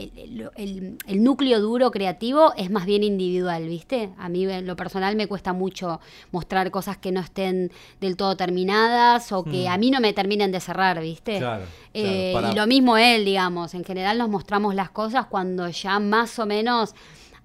el- 0.57 0.99
el 1.07 1.23
núcleo 1.23 1.61
duro 1.61 1.91
creativo 1.91 2.53
es 2.57 2.71
más 2.71 2.87
bien 2.87 3.00
individual, 3.03 3.67
¿viste? 3.69 4.11
A 4.19 4.29
mí 4.29 4.45
en 4.45 4.67
lo 4.67 4.77
personal 4.77 5.17
me 5.17 5.27
cuesta 5.27 5.53
mucho 5.53 6.01
mostrar 6.33 6.71
cosas 6.71 6.97
que 6.99 7.13
no 7.13 7.21
estén 7.21 7.71
del 8.01 8.17
todo 8.17 8.37
terminadas 8.37 9.33
o 9.33 9.45
que 9.45 9.69
a 9.69 9.77
mí 9.79 9.91
no 9.91 10.01
me 10.01 10.13
terminen 10.13 10.53
de 10.53 10.61
cerrar, 10.61 11.01
¿viste? 11.01 11.39
Claro, 11.39 11.65
Eh, 11.95 12.31
claro, 12.33 12.47
para- 12.47 12.53
Y 12.53 12.57
lo 12.57 12.67
mismo 12.67 12.97
él, 12.97 13.25
digamos, 13.25 13.75
en 13.75 13.85
general 13.85 14.19
nos 14.19 14.29
mostramos 14.29 14.75
las 14.75 14.91
cosas 14.91 15.27
cuando 15.27 15.69
ya 15.69 15.99
más 15.99 16.39
o 16.39 16.47
menos 16.47 16.95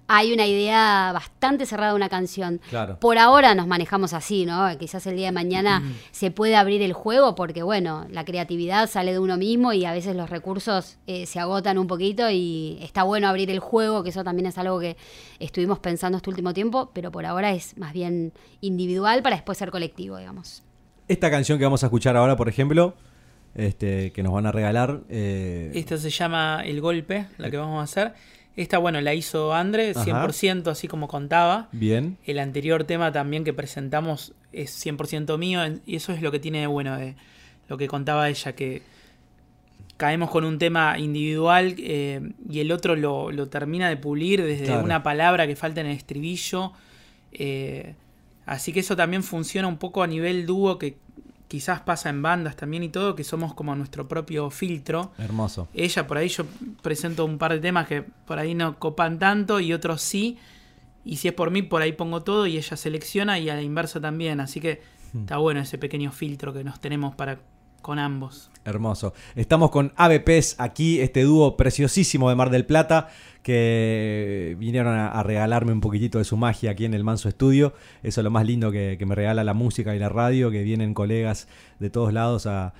hay 0.08 0.32
una 0.32 0.46
idea 0.46 1.10
bastante 1.12 1.66
cerrada 1.66 1.90
de 1.90 1.96
una 1.96 2.08
canción. 2.08 2.60
Claro. 2.70 2.98
Por 3.00 3.18
ahora 3.18 3.54
nos 3.54 3.66
manejamos 3.66 4.12
así, 4.12 4.46
¿no? 4.46 4.66
Quizás 4.78 5.06
el 5.06 5.16
día 5.16 5.26
de 5.26 5.32
mañana 5.32 5.82
se 6.12 6.30
puede 6.30 6.56
abrir 6.56 6.82
el 6.82 6.92
juego 6.92 7.34
porque, 7.34 7.62
bueno, 7.62 8.06
la 8.10 8.24
creatividad 8.24 8.88
sale 8.88 9.12
de 9.12 9.18
uno 9.18 9.36
mismo 9.36 9.72
y 9.72 9.84
a 9.84 9.92
veces 9.92 10.14
los 10.14 10.30
recursos 10.30 10.98
eh, 11.06 11.26
se 11.26 11.40
agotan 11.40 11.78
un 11.78 11.86
poquito 11.86 12.30
y 12.30 12.78
está 12.80 13.02
bueno 13.02 13.28
abrir 13.28 13.50
el 13.50 13.58
juego, 13.60 14.02
que 14.02 14.10
eso 14.10 14.22
también 14.22 14.46
es 14.46 14.58
algo 14.58 14.78
que 14.78 14.96
estuvimos 15.38 15.78
pensando 15.80 16.18
este 16.18 16.30
último 16.30 16.54
tiempo, 16.54 16.90
pero 16.92 17.10
por 17.10 17.26
ahora 17.26 17.52
es 17.52 17.76
más 17.76 17.92
bien 17.92 18.32
individual 18.60 19.22
para 19.22 19.36
después 19.36 19.58
ser 19.58 19.70
colectivo, 19.70 20.18
digamos. 20.18 20.62
Esta 21.08 21.30
canción 21.30 21.58
que 21.58 21.64
vamos 21.64 21.82
a 21.82 21.86
escuchar 21.86 22.16
ahora, 22.16 22.36
por 22.36 22.48
ejemplo, 22.48 22.94
este, 23.54 24.12
que 24.12 24.22
nos 24.22 24.32
van 24.32 24.46
a 24.46 24.52
regalar. 24.52 25.00
eh, 25.08 25.70
Esta 25.74 25.96
se 25.96 26.10
llama 26.10 26.62
El 26.64 26.80
Golpe, 26.80 27.26
la 27.38 27.50
que 27.50 27.56
vamos 27.56 27.80
a 27.80 27.84
hacer. 27.84 28.14
Esta, 28.56 28.78
bueno, 28.78 29.00
la 29.02 29.12
hizo 29.14 29.52
Andre, 29.54 29.90
Ajá. 29.94 30.04
100%, 30.26 30.68
así 30.70 30.88
como 30.88 31.08
contaba. 31.08 31.68
Bien. 31.72 32.16
El 32.24 32.38
anterior 32.38 32.84
tema 32.84 33.12
también 33.12 33.44
que 33.44 33.52
presentamos 33.52 34.32
es 34.52 34.70
100% 34.84 35.36
mío 35.38 35.60
y 35.84 35.96
eso 35.96 36.12
es 36.12 36.22
lo 36.22 36.32
que 36.32 36.38
tiene 36.38 36.60
de 36.60 36.66
bueno 36.66 36.96
de 36.96 37.14
lo 37.68 37.76
que 37.76 37.86
contaba 37.88 38.28
ella, 38.30 38.54
que 38.54 38.80
caemos 39.96 40.30
con 40.30 40.44
un 40.44 40.58
tema 40.58 40.98
individual 40.98 41.74
eh, 41.78 42.20
y 42.48 42.60
el 42.60 42.70
otro 42.72 42.96
lo, 42.96 43.30
lo 43.32 43.48
termina 43.48 43.88
de 43.88 43.96
pulir 43.96 44.42
desde 44.42 44.66
Claro. 44.66 44.84
una 44.84 45.02
palabra 45.02 45.46
que 45.46 45.56
falta 45.56 45.80
en 45.80 45.86
el 45.88 45.96
estribillo. 45.96 46.72
eh, 47.32 47.94
así 48.46 48.72
que 48.72 48.80
eso 48.80 48.94
también 48.96 49.22
funciona 49.22 49.66
un 49.68 49.76
poco 49.78 50.02
a 50.02 50.06
nivel 50.06 50.46
dúo 50.46 50.78
que 50.78 50.96
quizás 51.48 51.80
pasa 51.80 52.10
en 52.10 52.22
bandas 52.22 52.56
también 52.56 52.82
y 52.82 52.88
todo, 52.88 53.14
que 53.14 53.24
somos 53.24 53.54
como 53.54 53.74
nuestro 53.74 54.08
propio 54.08 54.50
filtro. 54.50 55.12
Hermoso. 55.18 55.68
Ella 55.74 56.06
por 56.06 56.18
ahí 56.18 56.28
yo 56.28 56.44
presento 56.82 57.24
un 57.24 57.38
par 57.38 57.52
de 57.52 57.60
temas 57.60 57.86
que 57.86 58.02
por 58.02 58.38
ahí 58.38 58.54
no 58.54 58.78
copan 58.78 59.18
tanto 59.18 59.60
y 59.60 59.72
otros 59.72 60.02
sí. 60.02 60.38
Y 61.04 61.16
si 61.16 61.28
es 61.28 61.34
por 61.34 61.50
mí, 61.50 61.62
por 61.62 61.82
ahí 61.82 61.92
pongo 61.92 62.22
todo 62.22 62.46
y 62.46 62.56
ella 62.56 62.76
selecciona 62.76 63.38
y 63.38 63.48
a 63.48 63.54
la 63.54 63.62
inversa 63.62 64.00
también. 64.00 64.40
Así 64.40 64.60
que 64.60 64.82
está 65.14 65.36
bueno 65.36 65.60
ese 65.60 65.78
pequeño 65.78 66.10
filtro 66.10 66.52
que 66.52 66.64
nos 66.64 66.80
tenemos 66.80 67.14
para 67.14 67.38
con 67.86 68.00
ambos. 68.00 68.50
Hermoso. 68.64 69.14
Estamos 69.36 69.70
con 69.70 69.92
ABPs 69.94 70.56
aquí, 70.58 70.98
este 71.00 71.22
dúo 71.22 71.56
preciosísimo 71.56 72.28
de 72.28 72.34
Mar 72.34 72.50
del 72.50 72.66
Plata, 72.66 73.10
que 73.44 74.56
vinieron 74.58 74.92
a, 74.98 75.22
regalarme 75.22 75.70
un 75.70 75.80
poquitito 75.80 76.18
de 76.18 76.24
su 76.24 76.36
magia 76.36 76.72
aquí 76.72 76.84
en 76.84 76.94
el 76.94 77.04
Manso 77.04 77.28
Estudio. 77.28 77.74
Eso 78.02 78.20
es 78.20 78.24
lo 78.24 78.30
más 78.32 78.44
lindo 78.44 78.72
que, 78.72 78.98
me 79.06 79.14
regala 79.14 79.44
la 79.44 79.54
música 79.54 79.94
y 79.94 80.00
la 80.00 80.08
radio, 80.08 80.50
que 80.50 80.64
vienen 80.64 80.94
colegas 80.94 81.46
de 81.78 81.88
todos 81.88 82.12
lados 82.12 82.48
a, 82.48 82.74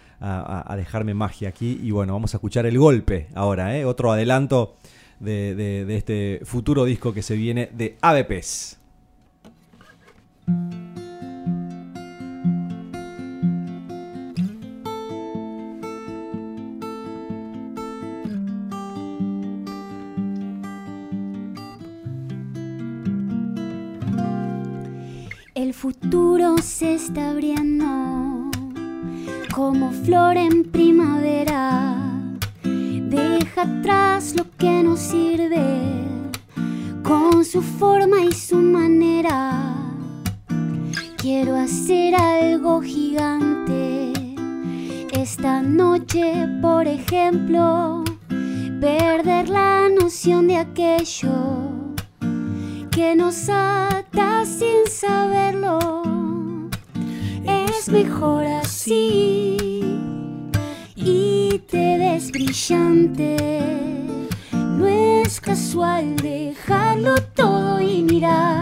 dejarme 0.77 1.15
magia 1.15 1.51
aquí. 1.51 1.79
Y 1.81 1.93
bueno, 1.93 2.15
vamos 2.15 2.35
a 2.35 2.39
escuchar 2.39 2.67
el 2.67 2.77
golpe 2.77 3.29
ahora, 3.37 3.79
¿eh? 3.79 3.85
otro 3.85 4.11
adelanto 4.11 4.75
de, 5.21 5.55
de- 5.55 5.85
de 5.85 5.97
este 5.97 6.41
futuro 6.43 6.85
disco 6.85 7.15
que 7.15 7.23
se 7.23 7.37
viene 7.37 7.71
de 7.73 7.97
ABPs. 8.03 8.81
Futuro 25.77 26.57
se 26.63 26.95
está 26.95 27.33
abriendo 27.33 27.85
como 29.55 29.93
flor 29.93 30.39
en 30.39 30.65
primavera. 30.65 31.99
Deja 32.63 33.63
atrás 33.63 34.35
lo 34.35 34.47
que 34.57 34.83
no 34.83 34.97
sirve 34.97 35.63
con 37.03 37.45
su 37.45 37.61
forma 37.61 38.21
y 38.21 38.33
su 38.33 38.57
manera. 38.57 39.75
Quiero 41.19 41.55
hacer 41.57 42.15
algo 42.15 42.81
gigante 42.81 44.15
esta 45.13 45.61
noche, 45.61 46.49
por 46.63 46.89
ejemplo, 46.89 48.03
perder 48.81 49.51
la 49.51 49.91
noción 49.91 50.49
de 50.49 50.57
aquello 50.57 51.35
que 52.91 53.15
nos 53.15 53.51
ata 53.51 53.96
sin 54.47 54.87
saberlo. 54.89 55.79
Es 57.45 57.89
mejor 57.89 58.45
así 58.45 59.83
y 60.95 61.59
te 61.71 61.99
ves 61.99 62.31
brillante. 62.31 63.37
No 64.53 64.87
es 64.87 65.41
casual 65.41 66.17
dejarlo 66.17 67.17
todo 67.35 67.81
y 67.81 68.03
mirar 68.03 68.56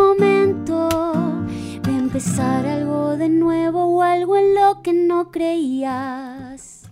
momento 0.00 0.88
de 1.82 1.90
empezar 1.90 2.66
algo 2.66 3.16
de 3.16 3.28
nuevo 3.28 3.84
o 3.84 4.02
algo 4.02 4.36
en 4.36 4.54
lo 4.54 4.82
que 4.82 4.92
no 4.92 5.30
creías. 5.30 6.88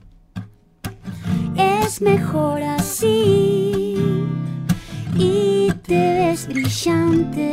es 1.57 2.01
mejor 2.03 2.63
así 2.63 3.97
y 5.17 5.73
te 5.87 6.01
ves 6.19 6.47
brillante. 6.47 7.51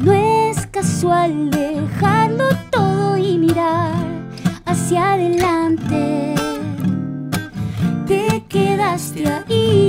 No 0.00 0.12
es 0.12 0.66
casual 0.66 1.50
dejarlo 1.50 2.48
todo 2.70 3.16
y 3.16 3.38
mirar 3.38 3.94
hacia 4.64 5.12
adelante. 5.14 6.34
Te 8.06 8.44
quedaste 8.48 9.22
ahí 9.28 9.87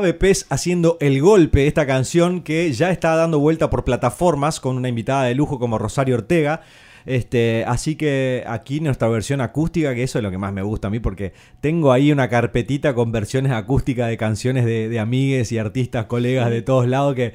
Pez 0.00 0.46
haciendo 0.50 0.96
el 1.00 1.20
golpe, 1.20 1.66
esta 1.66 1.86
canción 1.86 2.42
que 2.42 2.72
ya 2.72 2.90
está 2.90 3.16
dando 3.16 3.38
vuelta 3.38 3.70
por 3.70 3.84
plataformas 3.84 4.60
con 4.60 4.76
una 4.76 4.88
invitada 4.88 5.24
de 5.24 5.34
lujo 5.34 5.58
como 5.58 5.78
Rosario 5.78 6.16
Ortega. 6.16 6.62
Este, 7.06 7.64
así 7.66 7.94
que 7.94 8.42
aquí 8.48 8.80
nuestra 8.80 9.06
versión 9.08 9.40
acústica, 9.40 9.94
que 9.94 10.02
eso 10.02 10.18
es 10.18 10.24
lo 10.24 10.30
que 10.30 10.38
más 10.38 10.52
me 10.52 10.62
gusta 10.62 10.88
a 10.88 10.90
mí, 10.90 10.98
porque 10.98 11.32
tengo 11.60 11.92
ahí 11.92 12.10
una 12.10 12.28
carpetita 12.28 12.94
con 12.94 13.12
versiones 13.12 13.52
acústicas 13.52 14.08
de 14.08 14.16
canciones 14.16 14.64
de, 14.64 14.88
de 14.88 14.98
amigues 14.98 15.52
y 15.52 15.58
artistas, 15.58 16.06
colegas 16.06 16.50
de 16.50 16.62
todos 16.62 16.88
lados 16.88 17.14
que, 17.14 17.32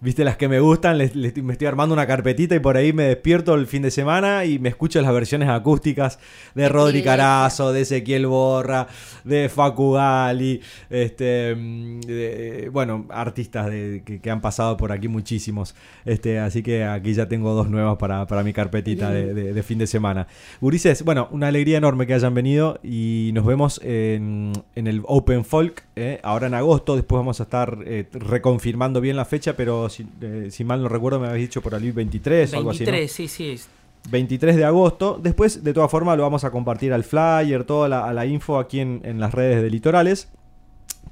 viste, 0.00 0.24
las 0.24 0.36
que 0.36 0.48
me 0.48 0.60
gustan, 0.60 0.96
les- 0.98 1.16
les- 1.16 1.36
me 1.42 1.52
estoy 1.52 1.66
armando 1.66 1.92
una 1.92 2.06
carpetita 2.06 2.54
y 2.54 2.60
por 2.60 2.76
ahí 2.76 2.92
me 2.92 3.02
despierto 3.04 3.54
el 3.54 3.66
fin 3.66 3.82
de 3.82 3.90
semana 3.90 4.44
y 4.44 4.58
me 4.58 4.68
escucho 4.68 5.00
las 5.02 5.12
versiones 5.12 5.48
acústicas 5.48 6.18
de 6.54 6.68
Rodri. 6.68 7.02
Carazo, 7.02 7.72
de 7.72 7.80
Ezequiel 7.80 8.26
Borra, 8.26 8.86
de 9.24 9.48
Facu 9.48 9.92
Gali, 9.92 10.60
este, 10.90 11.54
mm, 11.56 12.00
de- 12.00 12.70
bueno, 12.72 13.06
artistas 13.10 13.66
de- 13.66 14.02
que, 14.04 14.20
que 14.20 14.30
han 14.30 14.40
pasado 14.40 14.76
por 14.76 14.92
aquí 14.92 15.08
muchísimos. 15.08 15.74
Este, 16.04 16.38
así 16.38 16.62
que 16.62 16.84
aquí 16.84 17.14
ya 17.14 17.26
tengo 17.28 17.52
dos 17.54 17.68
nuevas 17.68 17.96
para, 17.98 18.26
para 18.26 18.42
mi 18.42 18.52
carpetita 18.52 19.10
de, 19.10 19.34
de- 19.34 19.52
de 19.52 19.62
fin 19.62 19.78
de 19.78 19.86
semana. 19.86 20.26
Ulises, 20.60 21.02
bueno, 21.04 21.28
una 21.32 21.48
alegría 21.48 21.78
enorme 21.78 22.06
que 22.06 22.14
hayan 22.14 22.34
venido 22.34 22.78
y 22.82 23.30
nos 23.34 23.44
vemos 23.44 23.80
en, 23.82 24.52
en 24.76 24.86
el 24.86 25.02
Open 25.06 25.44
Folk, 25.44 25.84
eh, 25.96 26.20
ahora 26.22 26.46
en 26.46 26.54
agosto. 26.54 26.94
Después 26.94 27.18
vamos 27.18 27.40
a 27.40 27.44
estar 27.44 27.78
eh, 27.84 28.06
reconfirmando 28.12 29.00
bien 29.00 29.16
la 29.16 29.24
fecha, 29.24 29.54
pero 29.56 29.87
si, 29.88 30.06
eh, 30.20 30.48
si 30.50 30.64
mal 30.64 30.82
no 30.82 30.88
recuerdo, 30.88 31.20
me 31.20 31.28
habéis 31.28 31.48
dicho 31.48 31.60
por 31.62 31.74
ahí 31.74 31.90
23 31.90 32.52
o 32.54 32.56
algo 32.58 32.70
así. 32.70 32.84
¿no? 32.84 32.92
23, 32.92 33.12
sí, 33.12 33.28
sí. 33.28 33.50
es- 33.50 33.68
23 34.10 34.56
de 34.56 34.64
agosto. 34.64 35.18
Después, 35.22 35.64
de 35.64 35.74
todas 35.74 35.90
formas, 35.90 36.16
lo 36.16 36.22
vamos 36.22 36.44
a 36.44 36.50
compartir 36.50 36.92
al 36.92 37.04
flyer, 37.04 37.64
toda 37.64 37.88
la, 37.88 38.04
a 38.06 38.12
la 38.14 38.24
info 38.26 38.58
aquí 38.58 38.80
en, 38.80 39.00
en 39.04 39.20
las 39.20 39.34
redes 39.34 39.60
de 39.62 39.68
Litorales. 39.70 40.28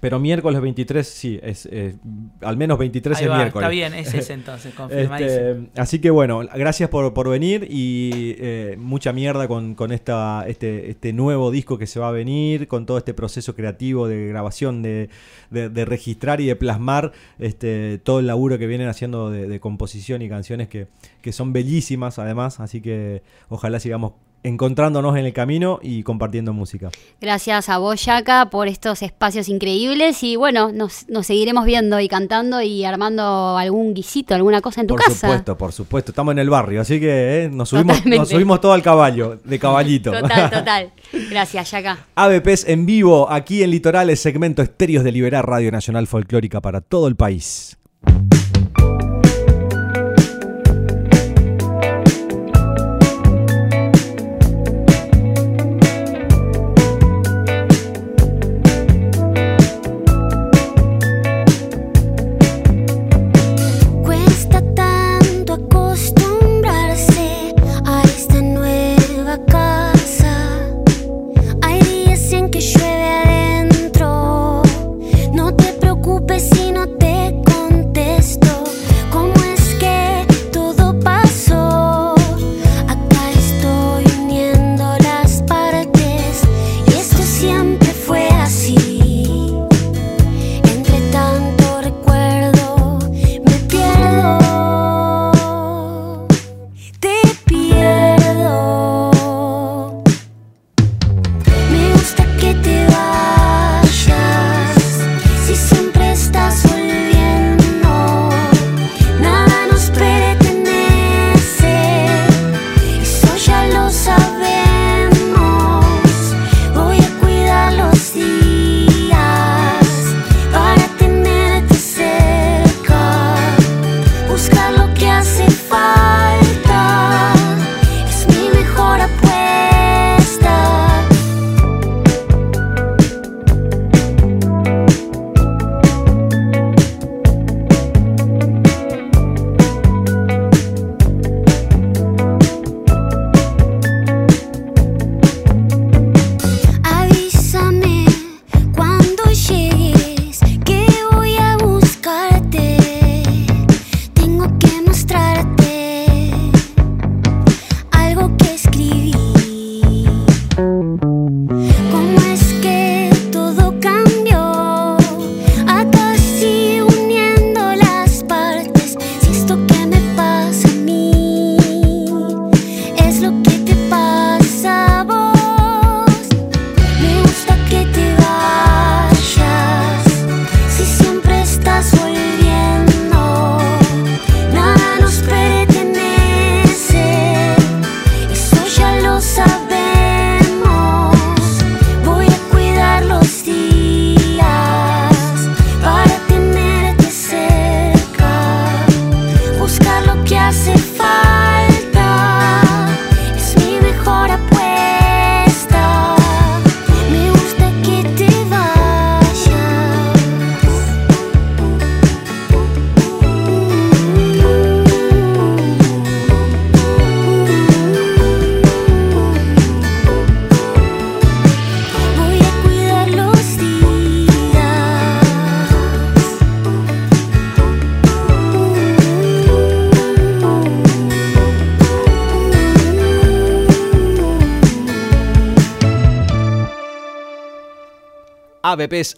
Pero 0.00 0.18
miércoles 0.20 0.60
23, 0.60 1.06
sí, 1.06 1.40
es, 1.42 1.66
eh, 1.70 1.96
al 2.42 2.56
menos 2.56 2.78
23 2.78 3.18
Ahí 3.18 3.24
es 3.24 3.30
va, 3.30 3.36
miércoles. 3.36 3.64
está 3.64 3.70
bien, 3.70 3.94
es 3.94 4.12
ese 4.14 4.32
entonces, 4.34 4.74
confirmadísimo. 4.76 5.40
Este, 5.46 5.80
así 5.80 5.98
que 6.00 6.10
bueno, 6.10 6.40
gracias 6.54 6.88
por, 6.90 7.12
por 7.14 7.28
venir 7.28 7.66
y 7.70 8.34
eh, 8.38 8.76
mucha 8.78 9.12
mierda 9.12 9.48
con, 9.48 9.74
con 9.74 9.92
esta, 9.92 10.44
este, 10.46 10.90
este 10.90 11.12
nuevo 11.12 11.50
disco 11.50 11.78
que 11.78 11.86
se 11.86 11.98
va 12.00 12.08
a 12.08 12.12
venir, 12.12 12.68
con 12.68 12.84
todo 12.86 12.98
este 12.98 13.14
proceso 13.14 13.54
creativo 13.54 14.06
de 14.08 14.28
grabación, 14.28 14.82
de, 14.82 15.08
de- 15.50 15.68
de 15.70 15.84
registrar 15.84 16.40
y 16.40 16.46
de 16.46 16.56
plasmar 16.56 17.12
este, 17.38 17.98
todo 17.98 18.20
el 18.20 18.26
laburo 18.26 18.58
que 18.58 18.66
vienen 18.66 18.88
haciendo 18.88 19.30
de, 19.30 19.46
de 19.48 19.60
composición 19.60 20.22
y 20.22 20.28
canciones 20.28 20.68
que, 20.68 20.88
que 21.22 21.32
son 21.32 21.52
bellísimas 21.52 22.18
además, 22.18 22.60
así 22.60 22.80
que 22.80 23.22
ojalá 23.48 23.80
sigamos 23.80 24.12
encontrándonos 24.46 25.16
en 25.16 25.26
el 25.26 25.32
camino 25.32 25.80
y 25.82 26.02
compartiendo 26.02 26.52
música. 26.52 26.90
Gracias 27.20 27.68
a 27.68 27.78
vos, 27.78 28.04
Yaka, 28.04 28.48
por 28.50 28.68
estos 28.68 29.02
espacios 29.02 29.48
increíbles 29.48 30.22
y 30.22 30.36
bueno, 30.36 30.70
nos, 30.72 31.08
nos 31.08 31.26
seguiremos 31.26 31.64
viendo 31.64 31.98
y 32.00 32.08
cantando 32.08 32.62
y 32.62 32.84
armando 32.84 33.58
algún 33.58 33.92
guisito, 33.92 34.34
alguna 34.34 34.60
cosa 34.60 34.82
en 34.82 34.86
tu 34.86 34.94
por 34.94 35.04
casa. 35.04 35.28
supuesto, 35.28 35.58
por 35.58 35.72
supuesto, 35.72 36.12
estamos 36.12 36.32
en 36.32 36.38
el 36.38 36.50
barrio, 36.50 36.80
así 36.80 37.00
que 37.00 37.44
eh, 37.44 37.48
nos, 37.50 37.70
subimos, 37.70 37.96
Totalmente. 37.96 38.18
nos 38.18 38.28
subimos 38.28 38.60
todo 38.60 38.72
al 38.72 38.82
caballo, 38.82 39.38
de 39.44 39.58
caballito. 39.58 40.12
Total, 40.12 40.50
total. 40.58 40.92
Gracias, 41.30 41.70
Yaka. 41.72 41.98
ABPs 42.14 42.68
en 42.68 42.86
vivo, 42.86 43.30
aquí 43.30 43.62
en 43.62 43.70
Litorales, 43.70 44.20
segmento 44.20 44.62
Estéreos 44.62 45.02
de 45.02 45.12
Liberar 45.12 45.46
Radio 45.46 45.72
Nacional 45.72 46.06
Folclórica 46.06 46.60
para 46.60 46.80
todo 46.80 47.08
el 47.08 47.16
país. 47.16 47.76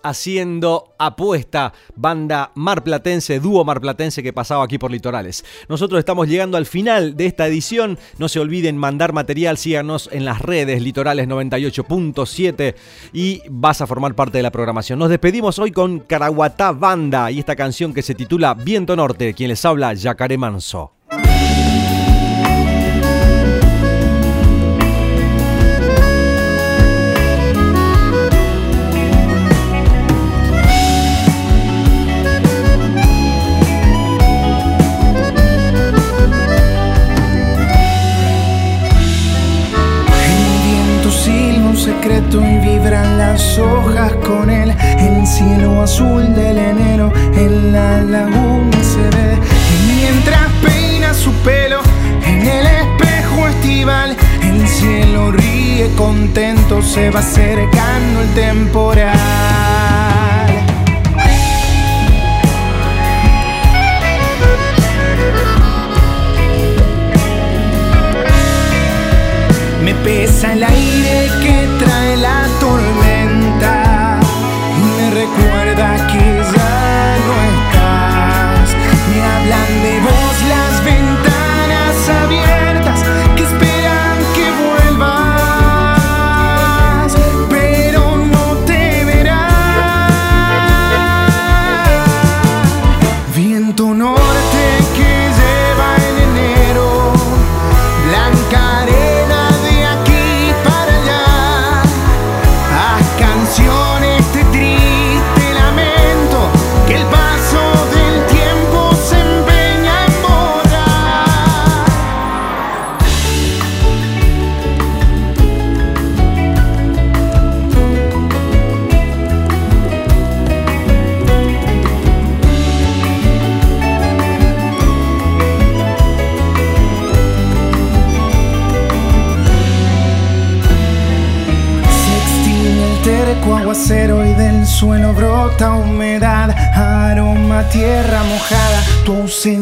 Haciendo 0.03 0.95
apuesta, 0.99 1.73
banda 1.95 2.53
marplatense, 2.55 3.41
dúo 3.41 3.64
marplatense 3.64 4.23
que 4.23 4.33
pasaba 4.33 4.64
aquí 4.64 4.79
por 4.79 4.91
Litorales. 4.91 5.45
Nosotros 5.69 5.99
estamos 5.99 6.29
llegando 6.29 6.57
al 6.57 6.66
final 6.66 7.16
de 7.16 7.27
esta 7.27 7.47
edición. 7.47 7.99
No 8.19 8.29
se 8.29 8.41
olviden 8.41 8.77
mandar 8.77 9.12
material, 9.12 9.59
síganos 9.59 10.09
en 10.12 10.25
las 10.25 10.41
redes 10.41 10.83
Litorales 10.83 11.29
98.7 11.29 12.75
y 13.12 13.43
vas 13.51 13.81
a 13.81 13.87
formar 13.87 14.14
parte 14.14 14.39
de 14.39 14.43
la 14.43 14.51
programación. 14.51 14.99
Nos 14.99 15.11
despedimos 15.11 15.59
hoy 15.59 15.71
con 15.71 16.01
Caraguatá 16.01 16.73
Banda 16.73 17.31
y 17.31 17.39
esta 17.39 17.57
canción 17.57 17.93
que 17.93 18.03
se 18.03 18.14
titula 18.14 18.55
Viento 18.55 18.97
Norte, 18.97 19.35
quien 19.35 19.49
les 19.49 19.64
habla 19.64 19.95
Yacaré 19.95 20.39
Manso. 20.39 20.98
Se 56.83 57.11
va 57.11 57.20
acercando 57.20 58.20
el 58.20 58.35
temporal. 58.35 59.78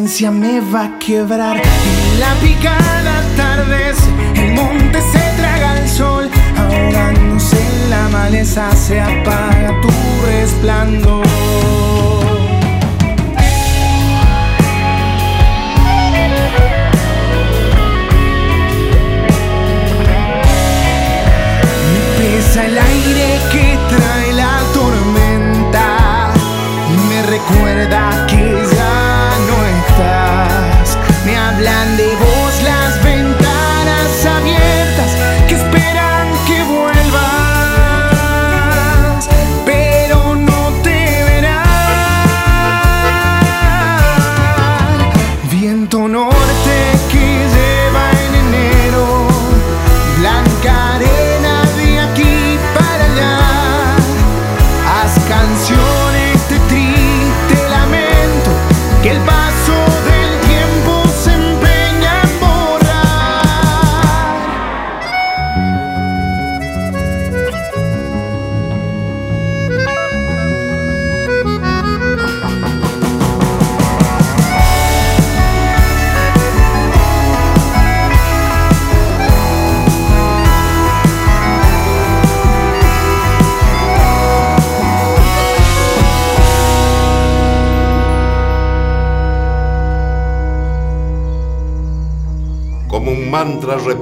Ausencia 0.07 0.31
me 0.31 0.61
va 0.61 0.85
a 0.85 0.99
quebrar. 1.01 1.57
Y 1.57 2.19
la 2.19 2.33
picada 2.41 3.19
atardece, 3.19 4.09
el 4.37 4.55
monte 4.55 5.01
se 5.01 5.19
traga 5.37 5.81
el 5.81 5.89
sol, 5.89 6.31
ahogándose 6.57 7.57
en 7.57 7.91
la 7.91 8.09
maleza 8.11 8.71
se 8.77 9.01
apaga 9.01 9.81
tu 9.83 9.89
resplandor. 10.27 12.26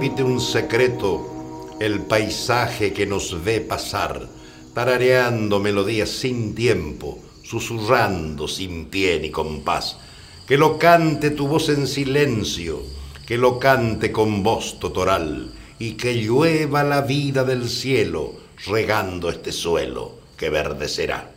Un 0.04 0.38
secreto 0.38 1.76
el 1.80 2.02
paisaje 2.02 2.92
que 2.92 3.06
nos 3.06 3.42
ve 3.42 3.62
pasar, 3.62 4.28
tarareando 4.74 5.60
melodías 5.60 6.10
sin 6.10 6.54
tiempo, 6.54 7.18
susurrando 7.42 8.46
sin 8.46 8.86
pie 8.86 9.18
ni 9.20 9.30
compás. 9.30 9.96
Que 10.46 10.58
lo 10.58 10.78
cante 10.78 11.30
tu 11.30 11.48
voz 11.48 11.70
en 11.70 11.86
silencio, 11.86 12.82
que 13.26 13.38
lo 13.38 13.58
cante 13.58 14.12
con 14.12 14.42
voz 14.42 14.78
totoral, 14.78 15.52
y 15.78 15.92
que 15.92 16.14
llueva 16.14 16.84
la 16.84 17.00
vida 17.00 17.42
del 17.42 17.68
cielo, 17.68 18.34
regando 18.66 19.30
este 19.30 19.52
suelo 19.52 20.18
que 20.36 20.50
verde 20.50 20.86
será. 20.86 21.33